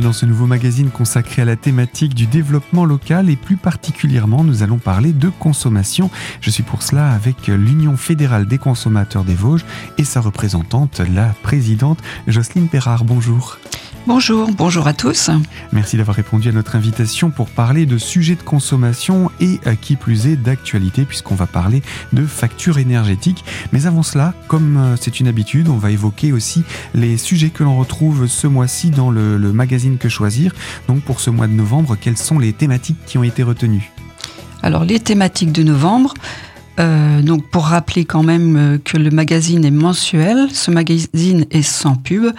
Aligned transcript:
dans 0.00 0.12
ce 0.12 0.26
nouveau 0.26 0.46
magazine 0.46 0.90
consacré 0.90 1.42
à 1.42 1.44
la 1.44 1.56
thématique 1.56 2.14
du 2.14 2.26
développement 2.26 2.84
local 2.84 3.30
et 3.30 3.36
plus 3.36 3.56
particulièrement 3.56 4.44
nous 4.44 4.62
allons 4.62 4.78
parler 4.78 5.12
de 5.12 5.28
consommation. 5.28 6.10
Je 6.40 6.50
suis 6.50 6.62
pour 6.62 6.82
cela 6.82 7.10
avec 7.12 7.46
l'Union 7.48 7.96
fédérale 7.96 8.46
des 8.46 8.58
consommateurs 8.58 9.24
des 9.24 9.34
Vosges 9.34 9.64
et 9.96 10.04
sa 10.04 10.20
représentante, 10.20 11.00
la 11.14 11.34
présidente 11.42 11.98
Jocelyne 12.26 12.68
Perrard. 12.68 13.04
Bonjour. 13.04 13.58
Bonjour, 14.08 14.48
bonjour 14.56 14.86
à 14.86 14.94
tous. 14.94 15.28
Merci 15.70 15.98
d'avoir 15.98 16.16
répondu 16.16 16.48
à 16.48 16.52
notre 16.52 16.76
invitation 16.76 17.28
pour 17.28 17.50
parler 17.50 17.84
de 17.84 17.98
sujets 17.98 18.36
de 18.36 18.42
consommation 18.42 19.30
et 19.38 19.60
à 19.66 19.76
qui 19.76 19.96
plus 19.96 20.26
est 20.28 20.36
d'actualité 20.36 21.04
puisqu'on 21.04 21.34
va 21.34 21.44
parler 21.44 21.82
de 22.14 22.24
factures 22.24 22.78
énergétiques. 22.78 23.44
Mais 23.70 23.84
avant 23.84 24.02
cela, 24.02 24.32
comme 24.46 24.78
euh, 24.78 24.96
c'est 24.98 25.20
une 25.20 25.28
habitude, 25.28 25.68
on 25.68 25.76
va 25.76 25.90
évoquer 25.90 26.32
aussi 26.32 26.64
les 26.94 27.18
sujets 27.18 27.50
que 27.50 27.62
l'on 27.62 27.76
retrouve 27.76 28.28
ce 28.28 28.46
mois-ci 28.46 28.88
dans 28.88 29.10
le, 29.10 29.36
le, 29.36 29.52
magazine 29.52 29.98
Que 29.98 30.08
choisir. 30.08 30.54
Donc 30.88 31.02
pour 31.02 31.20
ce 31.20 31.28
mois 31.28 31.46
de 31.46 31.52
novembre, 31.52 31.98
quelles 32.00 32.16
sont 32.16 32.38
les 32.38 32.54
thématiques 32.54 33.04
qui 33.04 33.18
ont 33.18 33.24
été 33.24 33.42
retenues? 33.42 33.92
Alors 34.62 34.86
les 34.86 35.00
thématiques 35.00 35.52
de 35.52 35.62
novembre, 35.62 36.14
euh, 36.80 37.20
donc 37.20 37.46
pour 37.50 37.66
rappeler 37.66 38.06
quand 38.06 38.22
même 38.22 38.56
euh, 38.56 38.78
que 38.82 38.96
le 38.96 39.10
magazine 39.10 39.66
est 39.66 39.70
mensuel, 39.70 40.48
ce 40.50 40.70
magazine 40.70 41.44
est 41.50 41.60
sans 41.60 41.94
pub 41.94 42.32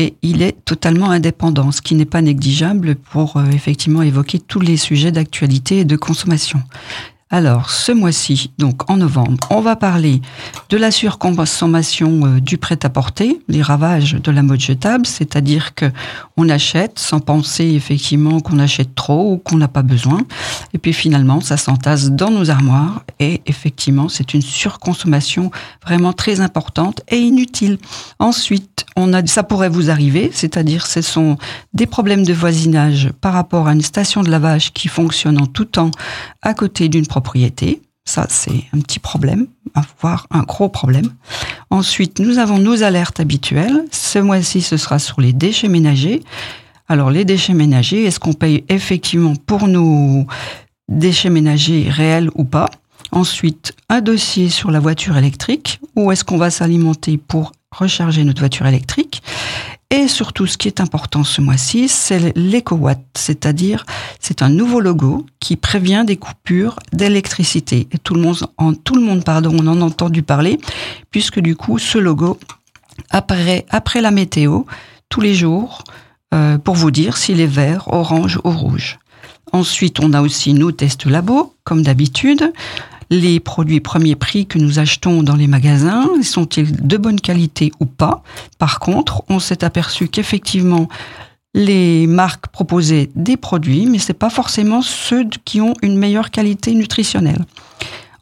et 0.00 0.14
il 0.22 0.40
est 0.40 0.64
totalement 0.64 1.10
indépendant, 1.10 1.72
ce 1.72 1.82
qui 1.82 1.94
n'est 1.94 2.06
pas 2.06 2.22
négligeable 2.22 2.94
pour 2.94 3.36
euh, 3.36 3.44
effectivement 3.52 4.00
évoquer 4.00 4.38
tous 4.38 4.60
les 4.60 4.78
sujets 4.78 5.12
d'actualité 5.12 5.80
et 5.80 5.84
de 5.84 5.96
consommation. 5.96 6.62
Alors, 7.32 7.70
ce 7.70 7.92
mois-ci, 7.92 8.50
donc 8.58 8.90
en 8.90 8.96
novembre, 8.96 9.46
on 9.50 9.60
va 9.60 9.76
parler 9.76 10.20
de 10.68 10.76
la 10.76 10.90
surconsommation 10.90 12.26
euh, 12.26 12.40
du 12.40 12.58
prêt-à-porter, 12.58 13.40
les 13.46 13.62
ravages 13.62 14.14
de 14.14 14.30
la 14.32 14.42
mode 14.42 14.58
jetable, 14.58 15.06
c'est-à-dire 15.06 15.76
que 15.76 15.92
on 16.36 16.48
achète 16.48 16.98
sans 16.98 17.20
penser 17.20 17.66
effectivement 17.66 18.40
qu'on 18.40 18.58
achète 18.58 18.96
trop 18.96 19.34
ou 19.34 19.36
qu'on 19.36 19.58
n'a 19.58 19.68
pas 19.68 19.82
besoin, 19.82 20.22
et 20.74 20.78
puis 20.78 20.92
finalement 20.92 21.40
ça 21.40 21.56
s'entasse 21.56 22.10
dans 22.10 22.30
nos 22.30 22.50
armoires 22.50 23.04
et 23.20 23.42
effectivement 23.46 24.08
c'est 24.08 24.34
une 24.34 24.42
surconsommation 24.42 25.52
vraiment 25.84 26.12
très 26.12 26.40
importante 26.40 27.02
et 27.08 27.18
inutile. 27.18 27.78
Ensuite, 28.18 28.86
on 28.96 29.12
a, 29.12 29.26
ça 29.26 29.42
pourrait 29.42 29.68
vous 29.68 29.90
arriver, 29.90 30.30
c'est-à-dire 30.32 30.86
ce 30.86 31.02
sont 31.02 31.36
des 31.72 31.86
problèmes 31.86 32.24
de 32.24 32.32
voisinage 32.32 33.10
par 33.20 33.32
rapport 33.32 33.68
à 33.68 33.72
une 33.72 33.82
station 33.82 34.22
de 34.22 34.30
lavage 34.30 34.72
qui 34.72 34.88
fonctionne 34.88 35.40
en 35.40 35.46
tout 35.46 35.64
temps 35.64 35.90
à 36.42 36.54
côté 36.54 36.88
d'une 36.88 37.06
propriété. 37.06 37.82
Ça, 38.04 38.26
c'est 38.28 38.64
un 38.72 38.80
petit 38.80 38.98
problème, 38.98 39.46
voire 40.00 40.26
un 40.30 40.42
gros 40.42 40.68
problème. 40.68 41.10
Ensuite, 41.70 42.18
nous 42.18 42.38
avons 42.38 42.58
nos 42.58 42.82
alertes 42.82 43.20
habituelles. 43.20 43.84
Ce 43.92 44.18
mois-ci, 44.18 44.62
ce 44.62 44.76
sera 44.76 44.98
sur 44.98 45.20
les 45.20 45.32
déchets 45.32 45.68
ménagers. 45.68 46.22
Alors, 46.88 47.10
les 47.10 47.24
déchets 47.24 47.54
ménagers, 47.54 48.04
est-ce 48.04 48.18
qu'on 48.18 48.32
paye 48.32 48.64
effectivement 48.68 49.36
pour 49.36 49.68
nos 49.68 50.26
déchets 50.88 51.30
ménagers 51.30 51.88
réels 51.88 52.30
ou 52.34 52.44
pas? 52.44 52.68
Ensuite, 53.12 53.74
un 53.88 54.00
dossier 54.00 54.48
sur 54.48 54.70
la 54.72 54.80
voiture 54.80 55.16
électrique. 55.16 55.80
Où 55.94 56.10
est-ce 56.10 56.24
qu'on 56.24 56.38
va 56.38 56.50
s'alimenter 56.50 57.16
pour 57.16 57.52
recharger 57.72 58.24
notre 58.24 58.40
voiture 58.40 58.66
électrique 58.66 59.22
et 59.92 60.06
surtout, 60.06 60.46
ce 60.46 60.56
qui 60.56 60.68
est 60.68 60.80
important 60.80 61.24
ce 61.24 61.40
mois-ci, 61.40 61.88
c'est 61.88 62.32
l'EcoWatt, 62.36 63.00
c'est-à-dire 63.16 63.84
c'est 64.20 64.40
un 64.40 64.48
nouveau 64.48 64.78
logo 64.78 65.26
qui 65.40 65.56
prévient 65.56 66.04
des 66.06 66.16
coupures 66.16 66.78
d'électricité. 66.92 67.88
Et 67.90 67.98
tout 67.98 68.14
le 68.14 68.20
monde, 68.20 68.36
en, 68.56 68.72
pardon, 69.20 69.56
on 69.58 69.66
en 69.66 69.80
a 69.80 69.84
entendu 69.84 70.22
parler, 70.22 70.60
puisque 71.10 71.40
du 71.40 71.56
coup, 71.56 71.80
ce 71.80 71.98
logo 71.98 72.38
apparaît 73.10 73.66
après 73.68 74.00
la 74.00 74.12
météo 74.12 74.62
tous 75.08 75.20
les 75.20 75.34
jours 75.34 75.82
euh, 76.34 76.56
pour 76.56 76.76
vous 76.76 76.92
dire 76.92 77.16
s'il 77.16 77.40
est 77.40 77.46
vert, 77.46 77.88
orange 77.88 78.38
ou 78.44 78.50
rouge. 78.50 79.00
Ensuite, 79.50 79.98
on 79.98 80.12
a 80.12 80.22
aussi 80.22 80.54
nos 80.54 80.70
tests 80.70 81.06
labo, 81.06 81.56
comme 81.64 81.82
d'habitude 81.82 82.52
les 83.10 83.40
produits 83.40 83.80
premier 83.80 84.14
prix 84.14 84.46
que 84.46 84.58
nous 84.58 84.78
achetons 84.78 85.22
dans 85.22 85.36
les 85.36 85.48
magasins, 85.48 86.08
sont-ils 86.22 86.86
de 86.86 86.96
bonne 86.96 87.20
qualité 87.20 87.72
ou 87.80 87.86
pas? 87.86 88.22
Par 88.58 88.78
contre, 88.78 89.24
on 89.28 89.40
s'est 89.40 89.64
aperçu 89.64 90.08
qu'effectivement, 90.08 90.88
les 91.52 92.06
marques 92.06 92.46
proposaient 92.48 93.10
des 93.16 93.36
produits, 93.36 93.86
mais 93.86 93.98
c'est 93.98 94.14
pas 94.14 94.30
forcément 94.30 94.82
ceux 94.82 95.28
qui 95.44 95.60
ont 95.60 95.74
une 95.82 95.98
meilleure 95.98 96.30
qualité 96.30 96.72
nutritionnelle. 96.74 97.44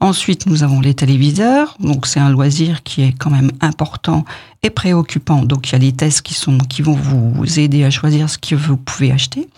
Ensuite, 0.01 0.47
nous 0.47 0.63
avons 0.63 0.81
les 0.81 0.95
téléviseurs. 0.95 1.77
Donc, 1.81 2.07
c'est 2.07 2.21
un 2.21 2.31
loisir 2.31 2.83
qui 2.85 3.03
est 3.03 3.13
quand 3.13 3.31
même 3.31 3.51
important 3.61 4.25
et 4.63 4.71
préoccupant. 4.71 5.45
Donc, 5.45 5.69
il 5.69 5.73
y 5.73 5.77
a 5.77 5.81
des 5.81 5.93
tests 5.93 6.23
qui 6.23 6.35
sont, 6.35 6.57
qui 6.59 6.83
vont 6.83 6.95
vous 6.95 7.59
aider 7.59 7.85
à 7.85 7.91
choisir 7.91 8.31
ce 8.31 8.39
que 8.39 8.55
vous 8.55 8.77
pouvez 8.77 9.11
acheter. 9.11 9.49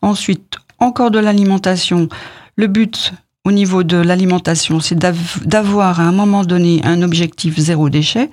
Ensuite, 0.00 0.58
encore 0.78 1.10
de 1.10 1.18
l'alimentation. 1.18 2.08
Le 2.56 2.68
but, 2.68 3.12
au 3.44 3.52
niveau 3.52 3.82
de 3.82 3.96
l'alimentation, 3.98 4.80
c'est 4.80 4.98
d'avoir 4.98 6.00
à 6.00 6.04
un 6.04 6.12
moment 6.12 6.44
donné 6.44 6.80
un 6.84 7.02
objectif 7.02 7.58
zéro 7.58 7.90
déchet. 7.90 8.30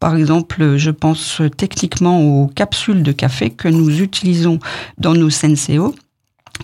Par 0.00 0.16
exemple, 0.16 0.76
je 0.76 0.90
pense 0.90 1.42
techniquement 1.56 2.20
aux 2.20 2.46
capsules 2.48 3.02
de 3.02 3.12
café 3.12 3.50
que 3.50 3.68
nous 3.68 4.00
utilisons 4.00 4.58
dans 4.98 5.14
nos 5.14 5.30
Senseo, 5.30 5.94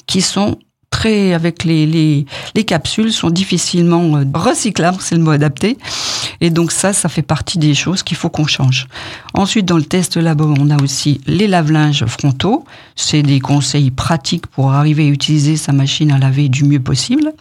qui 0.07 0.23
sont 0.23 0.59
très, 0.93 1.33
avec 1.33 1.65
les, 1.65 1.87
les, 1.87 2.27
les 2.55 2.65
capsules, 2.65 3.13
sont 3.13 3.31
difficilement 3.31 4.17
euh, 4.17 4.25
recyclables, 4.35 4.99
c'est 5.01 5.17
le 5.17 5.23
mot 5.23 5.31
adapté. 5.31 5.77
Et 6.41 6.51
donc 6.51 6.71
ça, 6.71 6.93
ça 6.93 7.09
fait 7.09 7.23
partie 7.23 7.59
des 7.59 7.75
choses 7.75 8.03
qu'il 8.03 8.17
faut 8.17 8.29
qu'on 8.29 8.47
change. 8.47 8.87
Ensuite, 9.35 9.65
dans 9.65 9.79
le 9.79 9.85
test 9.85 10.17
labo, 10.17 10.55
on 10.59 10.71
a 10.71 10.81
aussi 10.83 11.21
les 11.27 11.49
lave-linges 11.49 12.05
frontaux. 12.07 12.65
C'est 12.95 13.23
des 13.23 13.41
conseils 13.41 13.91
pratiques 13.91 14.47
pour 14.47 14.73
arriver 14.73 15.05
à 15.05 15.09
utiliser 15.09 15.57
sa 15.57 15.73
machine 15.73 16.13
à 16.13 16.19
laver 16.19 16.49
du 16.49 16.65
mieux 16.65 16.81
possible. 16.81 17.33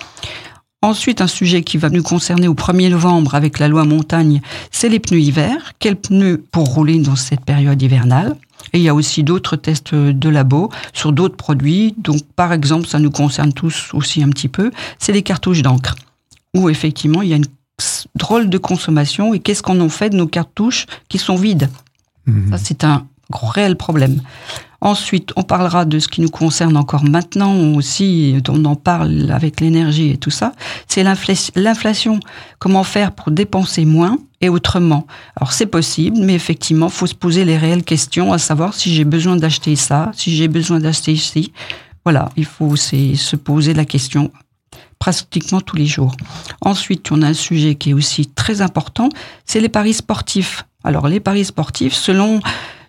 Ensuite, 0.83 1.21
un 1.21 1.27
sujet 1.27 1.61
qui 1.61 1.77
va 1.77 1.91
nous 1.91 2.01
concerner 2.01 2.47
au 2.47 2.55
1er 2.55 2.89
novembre 2.89 3.35
avec 3.35 3.59
la 3.59 3.67
loi 3.67 3.85
montagne, 3.85 4.41
c'est 4.71 4.89
les 4.89 4.99
pneus 4.99 5.19
hiver. 5.19 5.73
Quels 5.77 5.95
pneus 5.95 6.43
pour 6.51 6.73
rouler 6.73 6.97
dans 6.97 7.15
cette 7.15 7.45
période 7.45 7.79
hivernale? 7.79 8.35
Et 8.73 8.79
il 8.79 8.83
y 8.83 8.89
a 8.89 8.95
aussi 8.95 9.23
d'autres 9.23 9.55
tests 9.55 9.93
de 9.93 10.29
labo 10.29 10.71
sur 10.93 11.11
d'autres 11.11 11.35
produits. 11.35 11.93
Donc, 11.97 12.23
par 12.35 12.51
exemple, 12.51 12.87
ça 12.87 12.97
nous 12.97 13.11
concerne 13.11 13.53
tous 13.53 13.91
aussi 13.93 14.23
un 14.23 14.29
petit 14.29 14.47
peu, 14.47 14.71
c'est 14.97 15.11
les 15.11 15.21
cartouches 15.21 15.61
d'encre. 15.61 15.95
Où 16.55 16.67
effectivement, 16.67 17.21
il 17.21 17.29
y 17.29 17.33
a 17.33 17.37
une 17.37 17.45
drôle 18.15 18.49
de 18.49 18.57
consommation. 18.57 19.35
Et 19.35 19.39
qu'est-ce 19.39 19.61
qu'on 19.61 19.79
en 19.81 19.89
fait 19.89 20.09
de 20.09 20.17
nos 20.17 20.27
cartouches 20.27 20.87
qui 21.09 21.19
sont 21.19 21.35
vides? 21.35 21.69
Mmh. 22.25 22.51
Ça, 22.51 22.57
c'est 22.57 22.83
un 22.83 23.05
réel 23.31 23.75
problème. 23.75 24.21
Ensuite, 24.81 25.31
on 25.35 25.43
parlera 25.43 25.85
de 25.85 25.99
ce 25.99 26.07
qui 26.07 26.21
nous 26.21 26.29
concerne 26.29 26.75
encore 26.75 27.03
maintenant 27.03 27.73
aussi, 27.75 28.35
on 28.49 28.65
en 28.65 28.75
parle 28.75 29.29
avec 29.31 29.61
l'énergie 29.61 30.09
et 30.09 30.17
tout 30.17 30.31
ça, 30.31 30.53
c'est 30.87 31.03
l'inflation. 31.03 32.19
Comment 32.57 32.83
faire 32.83 33.11
pour 33.11 33.29
dépenser 33.29 33.85
moins 33.85 34.17
et 34.41 34.49
autrement 34.49 35.05
Alors 35.35 35.53
c'est 35.53 35.67
possible, 35.67 36.17
mais 36.21 36.33
effectivement, 36.33 36.89
faut 36.89 37.05
se 37.05 37.13
poser 37.13 37.45
les 37.45 37.57
réelles 37.57 37.83
questions, 37.83 38.33
à 38.33 38.39
savoir 38.39 38.73
si 38.73 38.91
j'ai 38.93 39.05
besoin 39.05 39.35
d'acheter 39.35 39.75
ça, 39.75 40.11
si 40.15 40.35
j'ai 40.35 40.47
besoin 40.47 40.79
d'acheter 40.79 41.11
ici. 41.11 41.53
Voilà, 42.03 42.29
il 42.35 42.45
faut 42.45 42.75
se 42.75 43.35
poser 43.35 43.75
la 43.75 43.85
question 43.85 44.31
pratiquement 44.97 45.61
tous 45.61 45.75
les 45.75 45.85
jours. 45.85 46.15
Ensuite, 46.61 47.11
on 47.11 47.21
a 47.21 47.27
un 47.27 47.33
sujet 47.33 47.75
qui 47.75 47.91
est 47.91 47.93
aussi 47.93 48.27
très 48.27 48.61
important, 48.61 49.09
c'est 49.45 49.59
les 49.59 49.69
paris 49.69 49.93
sportifs. 49.93 50.65
Alors 50.83 51.07
les 51.07 51.19
paris 51.19 51.45
sportifs, 51.45 51.93
selon 51.93 52.39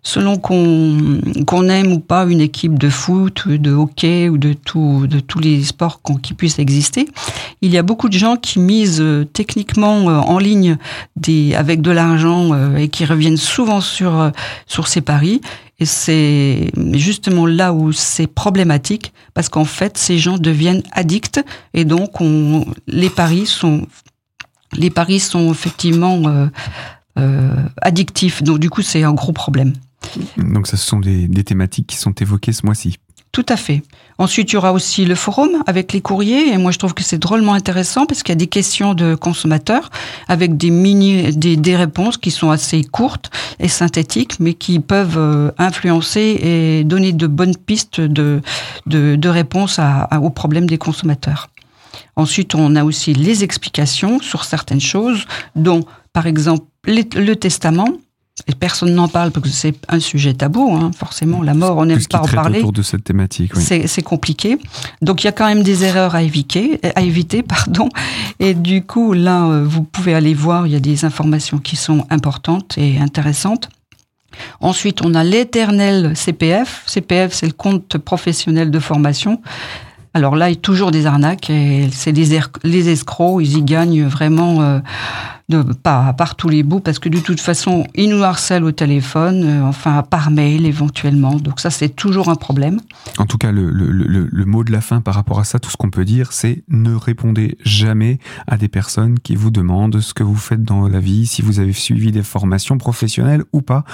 selon 0.02 0.36
qu'on 0.36 1.20
qu'on 1.46 1.68
aime 1.68 1.92
ou 1.92 2.00
pas 2.00 2.24
une 2.24 2.40
équipe 2.40 2.78
de 2.78 2.88
foot, 2.88 3.46
de 3.46 3.72
hockey 3.72 4.28
ou 4.28 4.36
de, 4.36 4.52
tout, 4.52 5.06
de 5.06 5.20
tous 5.20 5.38
les 5.38 5.62
sports 5.62 6.00
qui 6.22 6.34
puissent 6.34 6.58
exister, 6.58 7.08
il 7.60 7.70
y 7.70 7.78
a 7.78 7.82
beaucoup 7.82 8.08
de 8.08 8.18
gens 8.18 8.36
qui 8.36 8.58
misent 8.58 9.00
euh, 9.00 9.24
techniquement 9.24 10.08
euh, 10.08 10.18
en 10.18 10.38
ligne 10.38 10.76
des, 11.16 11.54
avec 11.54 11.82
de 11.82 11.92
l'argent 11.92 12.52
euh, 12.52 12.76
et 12.76 12.88
qui 12.88 13.04
reviennent 13.04 13.36
souvent 13.36 13.80
sur, 13.80 14.32
sur 14.66 14.88
ces 14.88 15.00
paris. 15.00 15.40
Et 15.78 15.84
c'est 15.84 16.70
justement 16.92 17.46
là 17.46 17.72
où 17.72 17.92
c'est 17.92 18.26
problématique 18.26 19.12
parce 19.34 19.48
qu'en 19.48 19.64
fait, 19.64 19.98
ces 19.98 20.18
gens 20.18 20.38
deviennent 20.38 20.82
addicts 20.92 21.40
et 21.74 21.84
donc 21.84 22.20
on, 22.20 22.64
les 22.86 23.10
paris 23.10 23.46
sont 23.46 23.86
les 24.74 24.90
paris 24.90 25.20
sont 25.20 25.50
effectivement 25.50 26.48
euh, 27.18 27.54
addictifs. 27.82 28.42
Donc 28.42 28.58
du 28.58 28.70
coup, 28.70 28.80
c'est 28.82 29.02
un 29.02 29.12
gros 29.12 29.32
problème. 29.32 29.74
Donc, 30.36 30.66
ce 30.66 30.76
sont 30.76 31.00
des, 31.00 31.28
thématiques 31.44 31.86
qui 31.86 31.96
sont 31.96 32.12
évoquées 32.12 32.52
ce 32.52 32.64
mois-ci. 32.66 32.96
Tout 33.32 33.46
à 33.48 33.56
fait. 33.56 33.82
Ensuite, 34.18 34.52
il 34.52 34.54
y 34.54 34.56
aura 34.58 34.74
aussi 34.74 35.06
le 35.06 35.14
forum 35.14 35.62
avec 35.66 35.94
les 35.94 36.02
courriers. 36.02 36.52
Et 36.52 36.58
moi, 36.58 36.70
je 36.70 36.78
trouve 36.78 36.92
que 36.92 37.02
c'est 37.02 37.18
drôlement 37.18 37.54
intéressant 37.54 38.04
parce 38.04 38.22
qu'il 38.22 38.32
y 38.32 38.36
a 38.36 38.36
des 38.36 38.46
questions 38.46 38.92
de 38.92 39.14
consommateurs 39.14 39.88
avec 40.28 40.58
des 40.58 40.70
mini, 40.70 41.34
des, 41.34 41.76
réponses 41.76 42.18
qui 42.18 42.30
sont 42.30 42.50
assez 42.50 42.84
courtes 42.84 43.30
et 43.58 43.68
synthétiques, 43.68 44.38
mais 44.38 44.52
qui 44.52 44.80
peuvent 44.80 45.16
euh, 45.16 45.50
influencer 45.56 46.20
et 46.42 46.84
donner 46.84 47.12
de 47.12 47.26
bonnes 47.26 47.56
pistes 47.56 48.02
de, 48.02 48.42
de, 48.84 49.16
de 49.16 49.28
réponses 49.30 49.80
aux 50.20 50.30
problèmes 50.30 50.66
des 50.66 50.78
consommateurs. 50.78 51.48
Ensuite, 52.16 52.54
on 52.54 52.76
a 52.76 52.84
aussi 52.84 53.14
les 53.14 53.44
explications 53.44 54.20
sur 54.20 54.44
certaines 54.44 54.80
choses, 54.80 55.24
dont, 55.56 55.84
par 56.12 56.26
exemple, 56.26 56.66
le 56.84 57.34
testament 57.34 57.88
Et 58.48 58.54
personne 58.54 58.94
n'en 58.94 59.08
parle 59.08 59.30
parce 59.30 59.46
que 59.46 59.52
c'est 59.52 59.74
un 59.88 60.00
sujet 60.00 60.32
tabou, 60.32 60.74
hein. 60.74 60.90
forcément. 60.96 61.42
La 61.42 61.52
mort, 61.52 61.76
on 61.76 61.84
n'aime 61.84 62.02
pas 62.10 62.22
en 62.22 62.26
parler. 62.26 62.58
autour 62.58 62.72
de 62.72 62.82
cette 62.82 63.04
thématique. 63.04 63.52
Oui. 63.54 63.62
C'est 63.62 64.02
compliqué. 64.02 64.58
Donc 65.02 65.22
il 65.22 65.26
y 65.26 65.28
a 65.28 65.32
quand 65.32 65.46
même 65.46 65.62
des 65.62 65.84
erreurs 65.84 66.14
à 66.14 66.22
éviter, 66.22 66.80
à 66.96 67.02
éviter, 67.02 67.42
pardon. 67.42 67.88
Et 68.40 68.54
du 68.54 68.84
coup, 68.84 69.12
là, 69.12 69.44
euh, 69.44 69.64
vous 69.64 69.82
pouvez 69.82 70.14
aller 70.14 70.32
voir. 70.32 70.66
Il 70.66 70.72
y 70.72 70.76
a 70.76 70.80
des 70.80 71.04
informations 71.04 71.58
qui 71.58 71.76
sont 71.76 72.06
importantes 72.08 72.78
et 72.78 72.98
intéressantes. 72.98 73.68
Ensuite, 74.60 75.04
on 75.04 75.14
a 75.14 75.24
l'éternel 75.24 76.16
CPF. 76.16 76.84
CPF, 76.86 77.34
c'est 77.34 77.46
le 77.46 77.52
compte 77.52 77.98
professionnel 77.98 78.70
de 78.70 78.78
formation. 78.78 79.42
Alors 80.14 80.36
là, 80.36 80.48
il 80.50 80.54
y 80.54 80.56
a 80.56 80.60
toujours 80.60 80.90
des 80.90 81.06
arnaques 81.06 81.48
et 81.48 81.88
c'est 81.92 82.12
les 82.12 82.88
escrocs, 82.88 83.42
ils 83.42 83.58
y 83.58 83.62
gagnent 83.62 84.04
vraiment 84.04 84.60
euh, 84.60 84.78
de, 85.52 85.72
pas 85.72 86.12
par 86.12 86.34
tous 86.34 86.48
les 86.48 86.62
bouts 86.62 86.80
parce 86.80 86.98
que 86.98 87.08
de 87.08 87.18
toute 87.18 87.40
façon, 87.40 87.84
ils 87.94 88.08
nous 88.08 88.22
harcèlent 88.22 88.64
au 88.64 88.72
téléphone, 88.72 89.44
euh, 89.44 89.62
enfin 89.62 90.02
par 90.02 90.30
mail 90.30 90.66
éventuellement. 90.66 91.36
Donc 91.36 91.60
ça, 91.60 91.70
c'est 91.70 91.90
toujours 91.90 92.28
un 92.28 92.34
problème. 92.34 92.80
En 93.18 93.26
tout 93.26 93.38
cas, 93.38 93.52
le, 93.52 93.70
le, 93.70 93.90
le, 93.90 94.28
le, 94.30 94.44
mot 94.44 94.64
de 94.64 94.72
la 94.72 94.80
fin 94.80 95.00
par 95.00 95.14
rapport 95.14 95.38
à 95.38 95.44
ça, 95.44 95.58
tout 95.58 95.70
ce 95.70 95.76
qu'on 95.76 95.90
peut 95.90 96.04
dire, 96.04 96.32
c'est 96.32 96.64
ne 96.68 96.94
répondez 96.94 97.58
jamais 97.64 98.18
à 98.46 98.56
des 98.56 98.68
personnes 98.68 99.18
qui 99.18 99.36
vous 99.36 99.50
demandent 99.50 100.00
ce 100.00 100.14
que 100.14 100.22
vous 100.22 100.36
faites 100.36 100.62
dans 100.62 100.88
la 100.88 101.00
vie, 101.00 101.26
si 101.26 101.42
vous 101.42 101.60
avez 101.60 101.72
suivi 101.72 102.12
des 102.12 102.22
formations 102.22 102.78
professionnelles 102.78 103.44
ou 103.52 103.62
pas. 103.62 103.84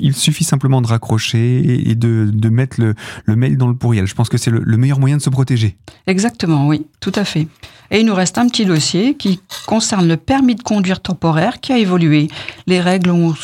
Il 0.00 0.14
suffit 0.14 0.44
simplement 0.44 0.80
de 0.80 0.86
raccrocher 0.86 1.88
et 1.90 1.94
de, 1.94 2.30
de 2.32 2.48
mettre 2.48 2.80
le, 2.80 2.94
le 3.24 3.36
mail 3.36 3.56
dans 3.56 3.68
le 3.68 3.76
pourriel. 3.76 4.06
Je 4.06 4.14
pense 4.14 4.28
que 4.28 4.38
c'est 4.38 4.50
le 4.50 4.76
meilleur 4.76 4.98
moyen 4.98 5.16
de 5.16 5.22
se 5.22 5.30
protéger. 5.30 5.76
Exactement, 6.06 6.66
oui, 6.66 6.86
tout 7.00 7.12
à 7.14 7.24
fait. 7.24 7.46
Et 7.90 8.00
il 8.00 8.06
nous 8.06 8.14
reste 8.14 8.38
un 8.38 8.48
petit 8.48 8.64
dossier 8.64 9.14
qui 9.14 9.40
concerne 9.66 10.08
le 10.08 10.16
permis 10.16 10.54
de 10.54 10.62
conduire 10.62 10.95
temporaire 11.00 11.60
qui 11.60 11.72
a 11.72 11.78
évolué. 11.78 12.28
Les 12.66 12.80
règles 12.80 13.10
ont, 13.10 13.34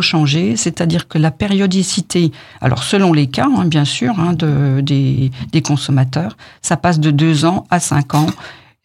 changé, 0.00 0.56
c'est-à-dire 0.56 1.08
que 1.08 1.18
la 1.18 1.30
périodicité, 1.30 2.32
alors 2.60 2.82
selon 2.82 3.12
les 3.12 3.26
cas, 3.26 3.46
hein, 3.46 3.64
bien 3.64 3.84
sûr, 3.84 4.18
hein, 4.20 4.34
de, 4.34 4.80
des, 4.80 5.62
consommateurs, 5.62 6.36
ça 6.62 6.76
passe 6.76 7.00
de 7.00 7.10
deux 7.10 7.44
ans 7.44 7.64
à 7.70 7.80
cinq 7.80 8.14
ans. 8.14 8.26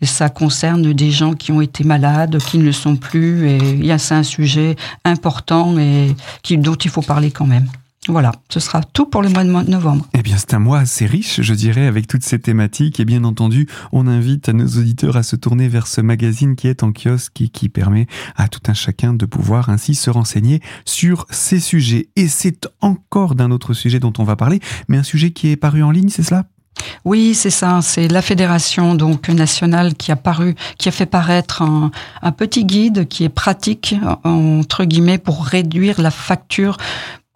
Et 0.04 0.08
ça 0.08 0.30
concerne 0.30 0.94
des 0.94 1.12
gens 1.12 1.34
qui 1.34 1.52
ont 1.52 1.62
été 1.62 1.84
malades, 1.84 2.40
qui 2.40 2.58
ne 2.58 2.64
le 2.64 2.72
sont 2.72 2.96
plus. 2.96 3.48
Et 3.48 3.98
c'est 4.00 4.16
un 4.16 4.24
sujet 4.24 4.76
important 5.06 5.78
et 5.78 6.16
dont 6.58 6.74
il 6.74 6.90
faut 6.90 7.04
parler 7.04 7.30
quand 7.30 7.46
même. 7.46 7.68
Voilà, 8.08 8.32
ce 8.50 8.60
sera 8.60 8.82
tout 8.82 9.06
pour 9.06 9.22
le 9.22 9.30
mois 9.30 9.44
de 9.44 9.70
novembre. 9.70 10.08
Eh 10.16 10.24
bien, 10.24 10.36
c'est 10.36 10.56
un 10.56 10.60
mois 10.60 10.80
assez 10.80 11.06
riche, 11.06 11.42
je 11.42 11.54
dirais, 11.54 11.86
avec 11.86 12.08
toutes 12.08 12.24
ces 12.24 12.40
thématiques. 12.40 13.00
Et 13.00 13.06
bien 13.06 13.24
entendu, 13.24 13.68
on 13.92 14.08
invite 14.08 14.50
nos 14.50 14.66
auditeurs 14.66 15.18
à 15.18 15.24
se 15.24 15.36
tourner 15.36 15.68
vers 15.68 15.86
ce 15.86 16.02
magazine 16.02 16.56
qui 16.56 16.68
est 16.68 16.82
en 16.82 16.94
kiosque 16.94 17.42
et 17.42 17.50
qui 17.50 17.70
permet 17.70 18.08
à 18.36 18.48
tout 18.48 18.62
un 18.68 18.74
chacun 18.74 19.14
de 19.14 19.28
pouvoir 19.28 19.70
ainsi 19.70 19.94
se 19.94 20.10
renseigner 20.10 20.62
sur 20.84 21.28
ces 21.30 21.60
sujets. 21.60 22.10
Et 22.16 22.28
c'est 22.28 22.68
encore 22.82 23.36
d'un 23.36 23.52
autre 23.52 23.76
sujet 23.76 24.00
dont 24.00 24.14
on 24.18 24.24
va 24.24 24.36
parler, 24.36 24.62
mais 24.88 24.98
un 24.98 25.04
sujet 25.04 25.30
qui 25.30 25.50
est 25.50 25.56
paru 25.56 25.84
en 25.84 25.92
ligne, 25.92 26.10
c'est 26.10 26.24
cela? 26.24 26.46
Oui, 27.06 27.36
c'est 27.36 27.52
ça. 27.52 27.82
C'est 27.84 28.08
la 28.08 28.24
fédération 28.24 28.96
donc 28.96 29.30
nationale 29.30 29.94
qui 29.94 30.12
a 30.12 30.16
paru, 30.16 30.56
qui 30.80 30.90
a 30.90 30.92
fait 30.92 31.06
paraître 31.06 31.62
un, 31.62 31.92
un, 32.24 32.32
petit 32.32 32.66
guide 32.66 33.08
qui 33.08 33.24
est 33.24 33.30
pratique 33.30 33.96
entre 34.24 34.86
guillemets 34.86 35.20
pour 35.20 35.46
réduire 35.46 36.02
la 36.02 36.10
facture 36.10 36.78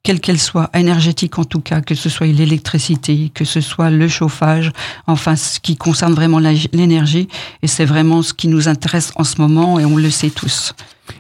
quelle 0.05 0.19
qu'elle 0.19 0.39
soit, 0.39 0.69
énergétique 0.75 1.39
en 1.39 1.45
tout 1.45 1.61
cas, 1.61 1.81
que 1.81 1.95
ce 1.95 2.09
soit 2.09 2.27
l'électricité, 2.27 3.31
que 3.33 3.43
ce 3.43 3.59
soit 3.59 3.89
le 3.89 4.07
chauffage, 4.07 4.71
enfin 5.07 5.35
ce 5.35 5.59
qui 5.59 5.75
concerne 5.77 6.13
vraiment 6.13 6.37
l'énergie. 6.39 7.27
Et 7.63 7.67
c'est 7.67 7.85
vraiment 7.85 8.21
ce 8.21 8.33
qui 8.33 8.47
nous 8.47 8.67
intéresse 8.67 9.11
en 9.15 9.23
ce 9.23 9.41
moment 9.41 9.79
et 9.79 9.85
on 9.85 9.97
le 9.97 10.11
sait 10.11 10.29
tous. 10.29 10.75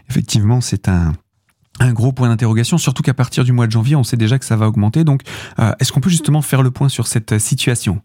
Effectivement, 0.07 0.61
c'est 0.61 0.87
un, 0.87 1.13
un 1.79 1.93
gros 1.93 2.11
point 2.11 2.29
d'interrogation, 2.29 2.77
surtout 2.77 3.01
qu'à 3.01 3.15
partir 3.15 3.43
du 3.43 3.53
mois 3.53 3.65
de 3.65 3.71
janvier, 3.71 3.95
on 3.95 4.03
sait 4.03 4.17
déjà 4.17 4.37
que 4.37 4.45
ça 4.45 4.55
va 4.55 4.67
augmenter. 4.67 5.03
Donc, 5.03 5.21
euh, 5.57 5.73
est-ce 5.79 5.91
qu'on 5.91 5.99
peut 5.99 6.11
justement 6.11 6.43
faire 6.43 6.61
le 6.61 6.69
point 6.69 6.87
sur 6.87 7.07
cette 7.07 7.39
situation? 7.39 8.01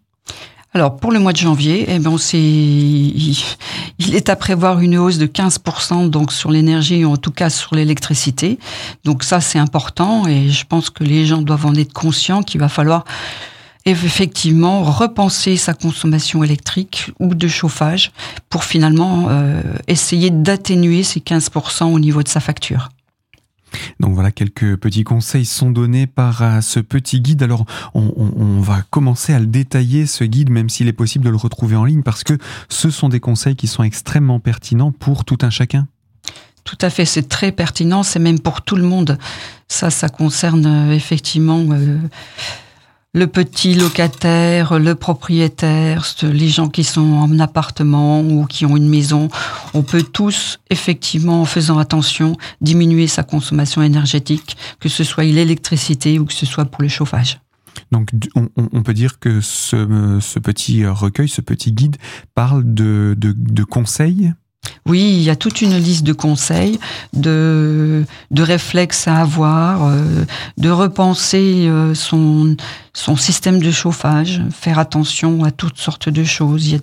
Alors 0.73 0.95
pour 0.95 1.11
le 1.11 1.19
mois 1.19 1.33
de 1.33 1.37
janvier, 1.37 1.85
eh 1.89 1.99
ben 1.99 2.15
il 2.33 3.35
est 4.15 4.29
à 4.29 4.37
prévoir 4.37 4.79
une 4.79 4.97
hausse 4.97 5.17
de 5.17 5.27
15% 5.27 6.09
donc 6.09 6.31
sur 6.31 6.49
l'énergie 6.49 7.03
en 7.03 7.17
tout 7.17 7.31
cas 7.31 7.49
sur 7.49 7.75
l'électricité. 7.75 8.57
Donc 9.03 9.23
ça 9.23 9.41
c'est 9.41 9.59
important 9.59 10.27
et 10.27 10.49
je 10.49 10.65
pense 10.65 10.89
que 10.89 11.03
les 11.03 11.25
gens 11.25 11.41
doivent 11.41 11.65
en 11.65 11.75
être 11.75 11.91
conscients 11.91 12.41
qu'il 12.41 12.61
va 12.61 12.69
falloir 12.69 13.03
effectivement 13.85 14.83
repenser 14.83 15.57
sa 15.57 15.73
consommation 15.73 16.43
électrique 16.43 17.11
ou 17.19 17.35
de 17.35 17.47
chauffage 17.49 18.11
pour 18.49 18.63
finalement 18.63 19.27
euh, 19.29 19.61
essayer 19.87 20.29
d'atténuer 20.29 21.03
ces 21.03 21.19
15% 21.19 21.85
au 21.85 21.99
niveau 21.99 22.23
de 22.23 22.27
sa 22.29 22.39
facture. 22.39 22.89
Donc 23.99 24.13
voilà, 24.13 24.31
quelques 24.31 24.77
petits 24.77 25.03
conseils 25.03 25.45
sont 25.45 25.71
donnés 25.71 26.07
par 26.07 26.41
euh, 26.41 26.61
ce 26.61 26.79
petit 26.79 27.21
guide. 27.21 27.43
Alors 27.43 27.65
on, 27.93 28.59
va 28.61 28.81
commencer 28.89 29.33
à 29.33 29.39
le 29.39 29.47
détailler, 29.47 30.05
ce 30.05 30.23
guide, 30.23 30.49
même 30.49 30.69
s'il 30.69 30.87
est 30.87 30.93
possible 30.93 31.25
de 31.25 31.29
le 31.29 31.35
retrouver 31.35 31.75
en 31.75 31.85
ligne, 31.85 32.03
parce 32.03 32.23
que 32.23 32.37
ce 32.69 32.89
sont 32.89 33.09
des 33.09 33.19
conseils 33.19 33.55
qui 33.55 33.67
sont 33.67 33.83
extrêmement 33.83 34.39
pertinents 34.39 34.91
pour 34.91 35.25
tout 35.25 35.37
un 35.41 35.49
chacun. 35.49 35.87
Tout 36.63 36.77
à 36.81 36.89
fait, 36.89 37.05
c'est 37.05 37.27
très 37.27 37.51
pertinent, 37.51 38.03
c'est 38.03 38.19
même 38.19 38.39
pour 38.39 38.61
tout 38.61 38.75
le 38.75 38.83
monde. 38.83 39.17
Ça, 39.67 39.89
ça 39.89 40.09
concerne 40.09 40.65
euh, 40.65 40.93
effectivement... 40.93 41.65
Euh, 41.71 41.97
le 43.13 43.27
petit 43.27 43.73
locataire, 43.73 44.79
le 44.79 44.95
propriétaire, 44.95 46.05
les 46.23 46.47
gens 46.47 46.69
qui 46.69 46.83
sont 46.83 47.01
en 47.01 47.39
appartement 47.39 48.21
ou 48.21 48.45
qui 48.45 48.65
ont 48.65 48.77
une 48.77 48.87
maison, 48.87 49.27
on 49.73 49.83
peut 49.83 50.03
tous, 50.03 50.59
effectivement, 50.69 51.41
en 51.41 51.45
faisant 51.45 51.77
attention, 51.77 52.37
diminuer 52.61 53.07
sa 53.07 53.23
consommation 53.23 53.81
énergétique, 53.81 54.55
que 54.79 54.87
ce 54.87 55.03
soit 55.03 55.25
l'électricité 55.25 56.19
ou 56.19 56.25
que 56.25 56.33
ce 56.33 56.45
soit 56.45 56.65
pour 56.65 56.81
le 56.83 56.87
chauffage. 56.87 57.39
Donc 57.91 58.11
on, 58.35 58.83
peut 58.83 58.93
dire 58.93 59.19
que 59.19 59.41
ce, 59.41 60.39
petit 60.39 60.85
recueil, 60.85 61.27
ce 61.27 61.41
petit 61.41 61.71
guide 61.73 61.97
parle 62.33 62.63
de 62.65 63.63
conseils 63.63 64.33
oui, 64.87 64.99
il 64.99 65.21
y 65.21 65.29
a 65.29 65.35
toute 65.35 65.61
une 65.61 65.77
liste 65.77 66.03
de 66.03 66.13
conseils, 66.13 66.79
de, 67.13 68.03
de 68.31 68.43
réflexes 68.43 69.07
à 69.07 69.17
avoir, 69.17 69.85
euh, 69.85 70.25
de 70.57 70.69
repenser 70.69 71.67
euh, 71.67 71.93
son, 71.93 72.55
son 72.93 73.15
système 73.15 73.61
de 73.61 73.71
chauffage, 73.71 74.41
faire 74.51 74.79
attention 74.79 75.43
à 75.43 75.51
toutes 75.51 75.77
sortes 75.77 76.09
de 76.09 76.23
choses. 76.23 76.67
Il 76.67 76.73
y 76.73 76.75
a, 76.75 76.79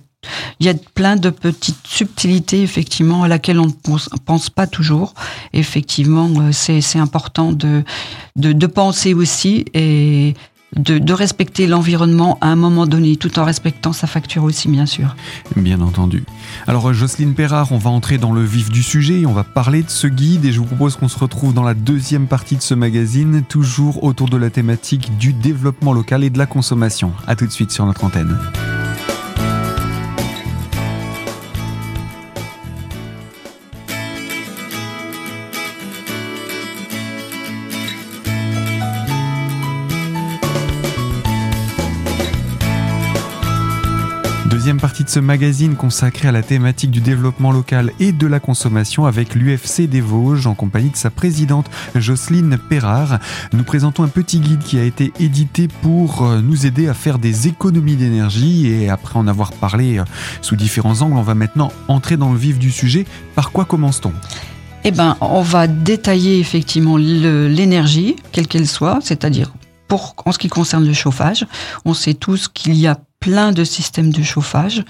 il 0.60 0.66
y 0.66 0.68
a 0.70 0.74
plein 0.94 1.16
de 1.16 1.30
petites 1.30 1.86
subtilités, 1.86 2.62
effectivement, 2.62 3.24
à 3.24 3.28
laquelle 3.28 3.58
on 3.58 3.66
ne 3.66 4.18
pense 4.24 4.50
pas 4.50 4.66
toujours. 4.66 5.14
Effectivement, 5.52 6.30
euh, 6.38 6.52
c'est 6.52 6.98
important 6.98 7.52
de, 7.52 7.82
de, 8.36 8.52
de 8.52 8.66
penser 8.66 9.12
aussi 9.12 9.64
et 9.74 10.34
de, 10.76 11.12
respecter 11.12 11.66
l'environnement 11.66 12.38
à 12.40 12.48
un 12.48 12.56
moment 12.56 12.86
donné, 12.86 13.16
tout 13.16 13.38
en 13.38 13.44
respectant 13.44 13.92
sa 13.92 14.06
facture 14.06 14.44
aussi, 14.44 14.68
bien 14.68 14.86
sûr. 14.86 15.16
Bien 15.56 15.80
entendu. 15.80 16.24
Alors, 16.66 16.92
Jocelyne 16.92 17.34
Perrard, 17.34 17.72
on 17.72 17.78
va 17.78 17.90
entrer 17.90 18.18
dans 18.18 18.32
le 18.32 18.44
vif 18.44 18.70
du 18.70 18.82
sujet, 18.82 19.26
on 19.26 19.32
va 19.32 19.44
parler 19.44 19.82
de 19.82 19.90
ce 19.90 20.06
guide 20.06 20.44
et 20.44 20.52
je 20.52 20.60
vous 20.60 20.66
propose 20.66 20.96
qu'on 20.96 21.08
se 21.08 21.18
retrouve 21.18 21.54
dans 21.54 21.64
la 21.64 21.74
deuxième 21.74 22.26
partie 22.26 22.56
de 22.56 22.62
ce 22.62 22.74
magazine, 22.74 23.42
toujours 23.48 24.04
autour 24.04 24.28
de 24.28 24.36
la 24.36 24.50
thématique 24.50 25.16
du 25.18 25.32
développement 25.32 25.92
local 25.92 26.22
et 26.22 26.30
de 26.30 26.38
la 26.38 26.46
consommation. 26.46 27.12
A 27.26 27.34
tout 27.34 27.46
de 27.46 27.52
suite 27.52 27.70
sur 27.70 27.86
notre 27.86 28.04
antenne. 28.04 28.36
De 44.98 45.08
ce 45.08 45.20
magazine 45.20 45.76
consacré 45.76 46.26
à 46.26 46.32
la 46.32 46.42
thématique 46.42 46.90
du 46.90 47.00
développement 47.00 47.52
local 47.52 47.92
et 48.00 48.10
de 48.10 48.26
la 48.26 48.40
consommation 48.40 49.06
avec 49.06 49.36
l'UFC 49.36 49.82
des 49.82 50.00
Vosges 50.00 50.48
en 50.48 50.54
compagnie 50.54 50.90
de 50.90 50.96
sa 50.96 51.08
présidente 51.08 51.70
Jocelyne 51.94 52.58
Perrard. 52.68 53.20
Nous 53.52 53.62
présentons 53.62 54.02
un 54.02 54.08
petit 54.08 54.40
guide 54.40 54.58
qui 54.58 54.76
a 54.76 54.82
été 54.82 55.12
édité 55.20 55.68
pour 55.68 56.24
euh, 56.24 56.40
nous 56.40 56.66
aider 56.66 56.88
à 56.88 56.94
faire 56.94 57.20
des 57.20 57.46
économies 57.46 57.94
d'énergie 57.94 58.66
et 58.66 58.88
après 58.88 59.16
en 59.20 59.28
avoir 59.28 59.52
parlé 59.52 60.00
euh, 60.00 60.04
sous 60.42 60.56
différents 60.56 61.00
angles, 61.00 61.16
on 61.16 61.22
va 61.22 61.36
maintenant 61.36 61.70
entrer 61.86 62.16
dans 62.16 62.32
le 62.32 62.38
vif 62.38 62.58
du 62.58 62.72
sujet. 62.72 63.06
Par 63.36 63.52
quoi 63.52 63.66
commence-t-on? 63.66 64.12
Eh 64.82 64.90
ben, 64.90 65.16
on 65.20 65.42
va 65.42 65.68
détailler 65.68 66.40
effectivement 66.40 66.96
l'énergie, 66.96 68.16
quelle 68.32 68.48
qu'elle 68.48 68.68
soit, 68.68 68.98
c'est-à-dire 69.00 69.52
pour, 69.86 70.16
en 70.26 70.32
ce 70.32 70.38
qui 70.38 70.48
concerne 70.48 70.84
le 70.84 70.92
chauffage, 70.92 71.46
on 71.84 71.94
sait 71.94 72.14
tous 72.14 72.48
qu'il 72.48 72.74
y 72.74 72.88
a 72.88 72.98
plein 73.20 73.52
de 73.52 73.64
systèmes 73.64 74.10
de 74.10 74.22
chauffage. 74.22 74.84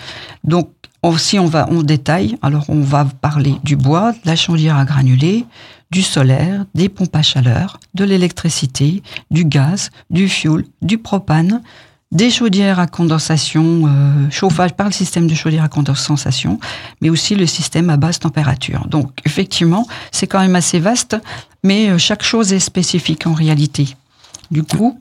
Donc, 0.44 0.70
si 1.16 1.38
on 1.38 1.47
va, 1.47 1.68
on 1.70 1.82
détaille, 1.82 2.37
alors 2.42 2.64
on 2.68 2.80
va 2.80 3.04
parler 3.04 3.54
du 3.64 3.76
bois, 3.76 4.12
de 4.12 4.18
la 4.25 4.37
chaudière 4.37 4.76
à 4.76 4.85
granulés, 4.85 5.47
du 5.90 6.02
solaire, 6.02 6.66
des 6.75 6.88
pompes 6.88 7.14
à 7.16 7.23
chaleur, 7.23 7.80
de 7.94 8.04
l'électricité, 8.04 9.02
du 9.30 9.44
gaz, 9.44 9.90
du 10.11 10.28
fioul, 10.28 10.66
du 10.82 10.99
propane, 10.99 11.62
des 12.11 12.30
chaudières 12.30 12.78
à 12.78 12.87
condensation, 12.87 13.87
euh, 13.87 14.30
chauffage 14.30 14.73
par 14.73 14.87
le 14.87 14.92
système 14.92 15.26
de 15.26 15.35
chaudière 15.35 15.64
à 15.64 15.68
condensation, 15.68 16.58
mais 17.00 17.11
aussi 17.11 17.35
le 17.35 17.47
système 17.47 17.90
à 17.90 17.97
basse 17.97 18.18
température. 18.18 18.87
Donc 18.88 19.12
effectivement, 19.25 19.87
c'est 20.11 20.26
quand 20.26 20.40
même 20.40 20.56
assez 20.56 20.78
vaste, 20.78 21.16
mais 21.62 21.90
euh, 21.90 21.99
chaque 21.99 22.23
chose 22.23 22.52
est 22.52 22.61
spécifique 22.61 23.26
en 23.26 23.35
réalité. 23.35 23.94